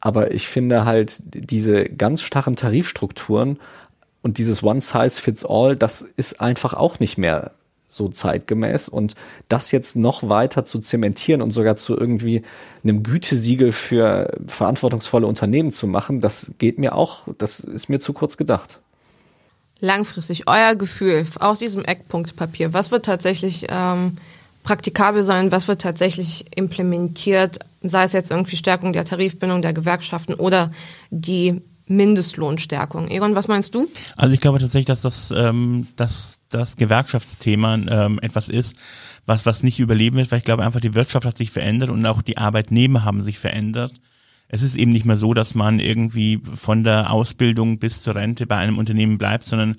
Aber 0.00 0.32
ich 0.32 0.48
finde 0.48 0.84
halt 0.84 1.22
diese 1.24 1.84
ganz 1.84 2.22
starren 2.22 2.56
Tarifstrukturen 2.56 3.58
und 4.20 4.38
dieses 4.38 4.62
One 4.62 4.80
Size 4.80 5.22
Fits 5.22 5.44
All, 5.46 5.76
das 5.76 6.02
ist 6.02 6.40
einfach 6.40 6.74
auch 6.74 6.98
nicht 6.98 7.18
mehr 7.18 7.52
so 7.94 8.08
zeitgemäß. 8.08 8.88
Und 8.88 9.14
das 9.48 9.70
jetzt 9.70 9.96
noch 9.96 10.28
weiter 10.28 10.64
zu 10.64 10.78
zementieren 10.78 11.42
und 11.42 11.50
sogar 11.50 11.76
zu 11.76 11.96
irgendwie 11.96 12.42
einem 12.82 13.02
Gütesiegel 13.02 13.72
für 13.72 14.36
verantwortungsvolle 14.46 15.26
Unternehmen 15.26 15.70
zu 15.70 15.86
machen, 15.86 16.20
das 16.20 16.52
geht 16.58 16.78
mir 16.78 16.94
auch, 16.94 17.28
das 17.38 17.60
ist 17.60 17.88
mir 17.88 18.00
zu 18.00 18.12
kurz 18.12 18.36
gedacht. 18.36 18.80
Langfristig, 19.80 20.48
euer 20.48 20.76
Gefühl 20.76 21.26
aus 21.40 21.58
diesem 21.58 21.84
Eckpunktpapier, 21.84 22.72
was 22.72 22.90
wird 22.90 23.04
tatsächlich 23.04 23.66
ähm, 23.68 24.16
praktikabel 24.62 25.22
sein, 25.22 25.52
was 25.52 25.68
wird 25.68 25.82
tatsächlich 25.82 26.46
implementiert, 26.56 27.58
sei 27.82 28.04
es 28.04 28.12
jetzt 28.12 28.30
irgendwie 28.30 28.56
Stärkung 28.56 28.92
der 28.92 29.04
Tarifbindung 29.04 29.62
der 29.62 29.74
Gewerkschaften 29.74 30.34
oder 30.34 30.72
die 31.10 31.60
Mindestlohnstärkung. 31.86 33.08
Egon, 33.08 33.34
was 33.34 33.48
meinst 33.48 33.74
du? 33.74 33.88
Also 34.16 34.32
ich 34.34 34.40
glaube 34.40 34.58
tatsächlich, 34.58 34.86
dass 34.86 35.02
das, 35.02 35.32
ähm, 35.36 35.86
dass 35.96 36.40
das 36.48 36.76
Gewerkschaftsthema 36.76 37.74
ähm, 37.74 38.18
etwas 38.22 38.48
ist, 38.48 38.76
was, 39.26 39.44
was 39.44 39.62
nicht 39.62 39.80
überleben 39.80 40.16
wird, 40.16 40.30
weil 40.30 40.38
ich 40.38 40.44
glaube 40.44 40.64
einfach, 40.64 40.80
die 40.80 40.94
Wirtschaft 40.94 41.26
hat 41.26 41.36
sich 41.36 41.50
verändert 41.50 41.90
und 41.90 42.04
auch 42.06 42.22
die 42.22 42.38
Arbeitnehmer 42.38 43.04
haben 43.04 43.22
sich 43.22 43.38
verändert. 43.38 43.92
Es 44.48 44.62
ist 44.62 44.76
eben 44.76 44.92
nicht 44.92 45.04
mehr 45.04 45.16
so, 45.16 45.34
dass 45.34 45.54
man 45.54 45.80
irgendwie 45.80 46.40
von 46.44 46.84
der 46.84 47.10
Ausbildung 47.10 47.78
bis 47.78 48.02
zur 48.02 48.14
Rente 48.14 48.46
bei 48.46 48.56
einem 48.56 48.78
Unternehmen 48.78 49.18
bleibt, 49.18 49.44
sondern 49.44 49.76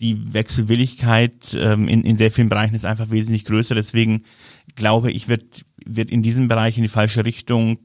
die 0.00 0.32
Wechselwilligkeit 0.32 1.56
ähm, 1.58 1.88
in, 1.88 2.02
in 2.04 2.16
sehr 2.16 2.30
vielen 2.30 2.48
Bereichen 2.48 2.74
ist 2.74 2.84
einfach 2.84 3.10
wesentlich 3.10 3.44
größer. 3.44 3.74
Deswegen 3.74 4.24
glaube 4.76 5.10
ich, 5.10 5.28
wird, 5.28 5.64
wird 5.84 6.10
in 6.10 6.22
diesem 6.22 6.48
Bereich 6.48 6.76
in 6.76 6.84
die 6.84 6.88
falsche 6.88 7.24
Richtung 7.24 7.78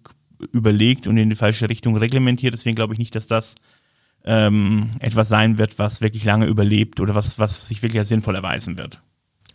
überlegt 0.51 1.07
und 1.07 1.17
in 1.17 1.29
die 1.29 1.35
falsche 1.35 1.69
Richtung 1.69 1.95
reglementiert. 1.97 2.53
Deswegen 2.53 2.75
glaube 2.75 2.93
ich 2.93 2.99
nicht, 2.99 3.15
dass 3.15 3.27
das 3.27 3.55
ähm, 4.25 4.91
etwas 4.99 5.29
sein 5.29 5.57
wird, 5.57 5.79
was 5.79 6.01
wirklich 6.01 6.23
lange 6.23 6.45
überlebt 6.47 6.99
oder 6.99 7.15
was, 7.15 7.39
was 7.39 7.67
sich 7.67 7.81
wirklich 7.83 7.99
als 7.99 8.09
sinnvoll 8.09 8.35
erweisen 8.35 8.77
wird. 8.77 9.01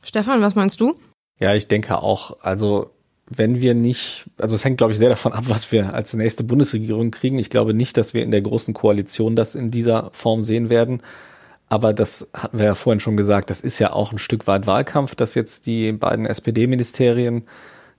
Stefan, 0.02 0.40
was 0.40 0.54
meinst 0.54 0.80
du? 0.80 0.98
Ja, 1.40 1.54
ich 1.54 1.68
denke 1.68 2.02
auch, 2.02 2.40
also 2.42 2.90
wenn 3.30 3.60
wir 3.60 3.74
nicht, 3.74 4.24
also 4.38 4.54
es 4.54 4.64
hängt, 4.64 4.78
glaube 4.78 4.92
ich, 4.92 4.98
sehr 4.98 5.10
davon 5.10 5.32
ab, 5.32 5.44
was 5.48 5.70
wir 5.72 5.94
als 5.94 6.14
nächste 6.14 6.44
Bundesregierung 6.44 7.10
kriegen. 7.10 7.38
Ich 7.38 7.50
glaube 7.50 7.74
nicht, 7.74 7.96
dass 7.96 8.14
wir 8.14 8.22
in 8.22 8.30
der 8.30 8.40
großen 8.40 8.74
Koalition 8.74 9.36
das 9.36 9.54
in 9.54 9.70
dieser 9.70 10.10
Form 10.12 10.42
sehen 10.42 10.70
werden. 10.70 11.02
Aber 11.68 11.92
das 11.92 12.28
hatten 12.34 12.58
wir 12.58 12.66
ja 12.66 12.74
vorhin 12.74 13.00
schon 13.00 13.18
gesagt, 13.18 13.50
das 13.50 13.60
ist 13.60 13.78
ja 13.78 13.92
auch 13.92 14.12
ein 14.12 14.18
Stück 14.18 14.46
weit 14.46 14.66
Wahlkampf, 14.66 15.14
dass 15.14 15.34
jetzt 15.34 15.66
die 15.66 15.92
beiden 15.92 16.24
SPD-Ministerien 16.24 17.42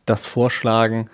das 0.06 0.26
vorschlagen. 0.26 1.10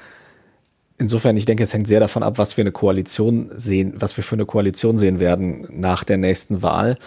Insofern, 0.97 1.35
ich 1.35 1.45
denke, 1.45 1.63
es 1.63 1.73
hängt 1.73 1.87
sehr 1.87 1.99
davon 1.99 2.23
ab, 2.23 2.37
was 2.37 2.55
wir 2.55 2.63
eine 2.63 2.71
Koalition 2.71 3.51
sehen, 3.55 3.93
was 3.97 4.15
wir 4.15 4.23
für 4.23 4.35
eine 4.35 4.45
Koalition 4.45 4.97
sehen 4.97 5.19
werden 5.19 5.67
nach 5.69 6.03
der 6.03 6.17
nächsten 6.17 6.63
Wahl. 6.63 6.97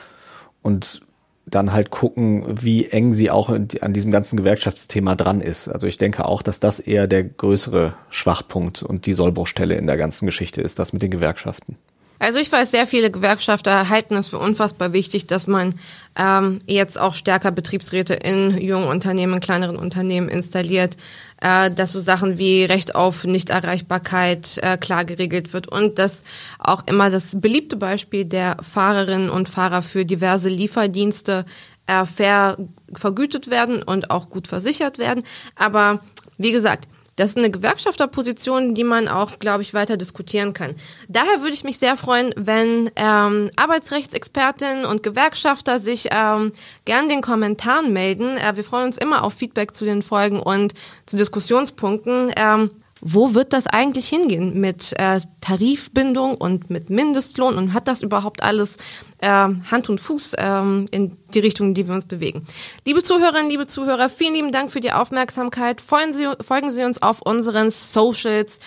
Und 0.63 1.01
dann 1.47 1.73
halt 1.73 1.91
gucken, 1.91 2.45
wie 2.63 2.87
eng 2.87 3.15
sie 3.15 3.31
auch 3.31 3.49
an 3.49 3.93
diesem 3.95 4.11
ganzen 4.11 4.37
Gewerkschaftsthema 4.37 5.15
dran 5.15 5.41
ist. 5.41 5.69
Also 5.69 5.87
ich 5.87 5.97
denke 5.97 6.27
auch, 6.27 6.43
dass 6.43 6.61
das 6.61 6.81
eher 6.81 7.07
der 7.07 7.25
größere 7.25 7.95
Schwachpunkt 8.11 8.83
und 8.83 9.07
die 9.07 9.15
Sollbruchstelle 9.15 9.75
in 9.75 9.87
der 9.87 9.97
ganzen 9.97 10.27
Geschichte 10.27 10.61
ist, 10.61 10.79
das 10.79 10.93
mit 10.93 11.01
den 11.01 11.11
Gewerkschaften. 11.11 11.77
Also 12.19 12.41
ich 12.41 12.51
weiß, 12.51 12.73
sehr 12.73 12.87
viele 12.87 13.11
Gewerkschafter 13.11 13.89
halten 13.89 14.17
es 14.17 14.29
für 14.29 14.39
unfassbar 14.39 14.93
wichtig, 14.93 15.29
dass 15.29 15.47
man 15.47 15.79
ähm, 16.17 16.61
jetzt 16.67 16.99
auch 16.99 17.15
stärker 17.15 17.53
Betriebsräte 17.53 18.15
in 18.15 18.59
jungen 18.61 18.89
Unternehmen, 18.89 19.39
kleineren 19.39 19.77
Unternehmen 19.77 20.29
installiert, 20.29 20.97
äh, 21.41 21.71
dass 21.71 21.93
so 21.93 22.01
Sachen 22.01 22.39
wie 22.39 22.65
Recht 22.65 22.97
auf 22.97 23.25
Nichterreichbarkeit 23.25 24.59
äh, 24.63 24.77
klar 24.77 25.05
geregelt 25.05 25.53
wird 25.53 25.69
und 25.69 26.01
dass 26.01 26.25
auch 26.59 26.83
immer 26.87 27.11
das 27.11 27.41
beliebte 27.41 27.77
Beispiel 27.77 28.25
der 28.25 28.57
Fahrerinnen 28.63 29.31
und 29.31 29.49
Fahrer 29.49 29.83
für 29.83 30.05
diverse 30.05 30.49
Lieferdienste 30.49 31.45
äh, 31.87 32.05
fair 32.05 32.57
vergütet 32.95 33.49
werden 33.49 33.83
und 33.83 34.11
auch 34.11 34.29
gut 34.29 34.49
versichert 34.49 34.99
werden. 34.99 35.23
Aber 35.55 36.01
wie 36.37 36.53
gesagt, 36.53 36.89
das 37.19 37.31
ist 37.31 37.37
eine 37.37 37.51
Gewerkschafterposition, 37.51 38.75
die 38.75 38.85
man 38.85 39.09
auch, 39.09 39.41
glaube 39.41 39.63
ich, 39.63 39.75
weiter 39.75 39.97
diskutieren 39.97 40.53
kann. 40.53 40.77
Daher 41.09 41.41
würde 41.41 41.53
ich 41.53 41.65
mich 41.65 41.79
sehr 41.79 41.97
freuen, 41.97 42.33
wenn 42.37 42.93
ähm, 42.95 43.51
Arbeitsrechtsexpertinnen 43.57 44.85
und 44.85 45.03
Gewerkschafter 45.03 45.81
sich 45.81 46.09
ähm, 46.13 46.53
gern 46.85 47.09
den 47.09 47.21
Kommentaren 47.21 47.93
melden. 47.93 48.37
Äh, 48.37 48.55
wir 48.55 48.63
freuen 48.63 48.87
uns 48.87 48.99
immer 48.99 49.25
auf 49.25 49.35
Feedback 49.35 49.75
zu 49.75 49.85
den 49.85 50.03
Folgen 50.03 50.39
und 50.39 50.75
zu 51.07 51.17
Diskussionspunkten. 51.17 52.31
Ähm, 52.37 52.71
wo 53.01 53.35
wird 53.35 53.53
das 53.53 53.67
eigentlich 53.67 54.09
hingehen 54.09 54.61
mit 54.61 54.93
äh, 54.99 55.21
Tarifbindung 55.41 56.37
und 56.37 56.71
mit 56.71 56.91
Mindestlohn 56.91 57.57
und 57.57 57.73
hat 57.73 57.89
das 57.89 58.03
überhaupt 58.03 58.43
alles 58.43 58.77
äh, 59.19 59.29
Hand 59.29 59.89
und 59.89 60.01
Fuß 60.01 60.35
ähm, 60.39 60.87
in 60.91 61.17
die 61.35 61.41
Richtung, 61.41 61.69
in 61.69 61.75
die 61.75 61.87
wir 61.87 61.95
uns 61.95 62.07
bewegen? 62.07 62.47
Liebe 62.85 63.03
Zuhörerinnen, 63.03 63.51
liebe 63.51 63.67
Zuhörer, 63.67 64.09
vielen 64.09 64.35
lieben 64.35 64.53
Dank 64.53 64.71
für 64.71 64.81
die 64.81 64.93
Aufmerksamkeit. 64.93 65.81
Folgen 65.81 66.15
Sie, 66.15 66.27
folgen 66.41 66.71
Sie 66.71 66.85
uns 66.85 67.01
auf 67.03 67.23
unseren 67.23 67.71
Socials. 67.71 68.59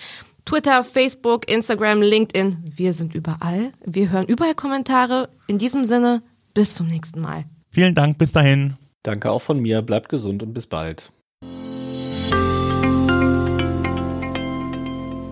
Twitter, 0.44 0.82
Facebook, 0.82 1.48
Instagram, 1.48 2.02
LinkedIn. 2.02 2.64
Wir 2.64 2.92
sind 2.92 3.14
überall. 3.14 3.72
Wir 3.84 4.10
hören 4.10 4.26
überall 4.26 4.54
Kommentare. 4.54 5.28
In 5.46 5.58
diesem 5.58 5.86
Sinne, 5.86 6.22
bis 6.52 6.74
zum 6.74 6.88
nächsten 6.88 7.20
Mal. 7.20 7.44
Vielen 7.70 7.94
Dank, 7.94 8.18
bis 8.18 8.32
dahin. 8.32 8.74
Danke 9.02 9.30
auch 9.30 9.40
von 9.40 9.60
mir. 9.60 9.82
Bleibt 9.82 10.08
gesund 10.08 10.42
und 10.42 10.52
bis 10.52 10.66
bald. 10.66 11.12